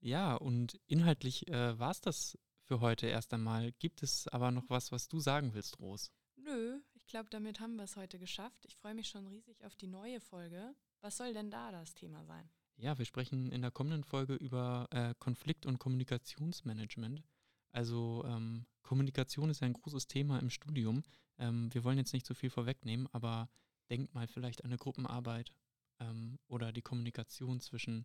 Ja, 0.00 0.34
und 0.34 0.80
inhaltlich 0.86 1.48
äh, 1.48 1.78
war 1.78 1.90
es 1.90 2.00
das 2.00 2.38
für 2.64 2.80
heute 2.80 3.06
erst 3.06 3.32
einmal. 3.34 3.72
Gibt 3.72 4.02
es 4.02 4.26
aber 4.28 4.50
noch 4.50 4.68
was, 4.68 4.90
was 4.90 5.08
du 5.08 5.20
sagen 5.20 5.54
willst, 5.54 5.78
Ros? 5.78 6.10
Nö, 6.36 6.80
ich 6.94 7.06
glaube, 7.06 7.30
damit 7.30 7.60
haben 7.60 7.76
wir 7.76 7.84
es 7.84 7.96
heute 7.96 8.18
geschafft. 8.18 8.64
Ich 8.64 8.74
freue 8.74 8.94
mich 8.94 9.08
schon 9.08 9.26
riesig 9.26 9.64
auf 9.64 9.76
die 9.76 9.86
neue 9.86 10.20
Folge. 10.20 10.74
Was 11.00 11.16
soll 11.18 11.34
denn 11.34 11.50
da 11.50 11.70
das 11.70 11.94
Thema 11.94 12.24
sein? 12.24 12.50
Ja, 12.76 12.98
wir 12.98 13.04
sprechen 13.04 13.52
in 13.52 13.62
der 13.62 13.70
kommenden 13.70 14.02
Folge 14.02 14.34
über 14.34 14.88
äh, 14.90 15.14
Konflikt- 15.18 15.66
und 15.66 15.78
Kommunikationsmanagement. 15.78 17.22
Also 17.70 18.24
ähm, 18.26 18.66
Kommunikation 18.92 19.48
ist 19.48 19.62
ja 19.62 19.64
ein 19.64 19.72
großes 19.72 20.06
Thema 20.06 20.38
im 20.38 20.50
Studium. 20.50 21.02
Ähm, 21.38 21.72
wir 21.72 21.82
wollen 21.82 21.96
jetzt 21.96 22.12
nicht 22.12 22.26
zu 22.26 22.34
so 22.34 22.38
viel 22.38 22.50
vorwegnehmen, 22.50 23.08
aber 23.12 23.48
denkt 23.88 24.12
mal 24.12 24.28
vielleicht 24.28 24.64
an 24.64 24.70
eine 24.70 24.76
Gruppenarbeit 24.76 25.50
ähm, 25.98 26.38
oder 26.46 26.72
die 26.72 26.82
Kommunikation 26.82 27.58
zwischen 27.60 28.04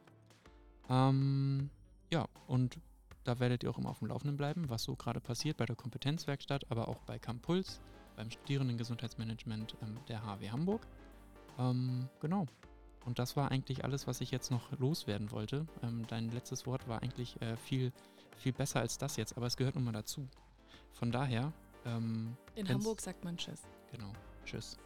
Ähm, 0.89 1.69
ja, 2.10 2.28
und 2.48 2.80
da 3.24 3.39
werdet 3.39 3.63
ihr 3.63 3.69
auch 3.69 3.78
immer 3.78 3.89
auf 3.89 4.00
dem 4.00 4.08
Laufenden 4.08 4.38
bleiben, 4.38 4.69
was 4.69 4.84
so 4.84 4.95
gerade 4.95 5.19
passiert 5.19 5.58
bei 5.58 5.65
der 5.65 5.76
Kompetenzwerkstatt, 5.76 6.69
aber 6.72 6.88
auch 6.88 7.02
bei 7.02 7.19
Campuls, 7.19 7.82
beim 8.15 8.32
Studierendengesundheitsmanagement 8.32 9.76
ähm, 9.82 10.00
der 10.08 10.26
HW 10.26 10.50
Hamburg. 10.50 10.88
Ähm, 11.58 12.10
genau. 12.19 12.48
Und 13.06 13.19
das 13.19 13.36
war 13.36 13.52
eigentlich 13.52 13.84
alles, 13.84 14.08
was 14.08 14.22
ich 14.22 14.32
jetzt 14.32 14.52
noch 14.52 14.72
loswerden 14.80 15.32
wollte. 15.32 15.65
Ähm, 15.84 16.06
dein 16.08 16.30
letztes 16.30 16.65
Wort 16.65 16.88
war 16.88 17.02
eigentlich 17.02 17.41
äh, 17.41 17.56
viel, 17.58 17.91
viel 18.38 18.54
besser 18.54 18.80
als 18.80 18.98
das 18.98 19.15
jetzt, 19.15 19.38
aber 19.38 19.48
es 19.48 19.58
gehört 19.58 19.76
nun 19.76 19.86
mal 19.86 19.91
dazu. 19.91 20.28
Von 20.93 21.12
daher. 21.12 21.54
Ähm, 21.86 22.36
In 22.56 22.67
Hamburg 22.67 23.02
sagt 23.02 23.24
man 23.24 23.38
Tschüss. 23.38 23.62
Genau. 23.91 24.12
Tschüss. 24.45 24.78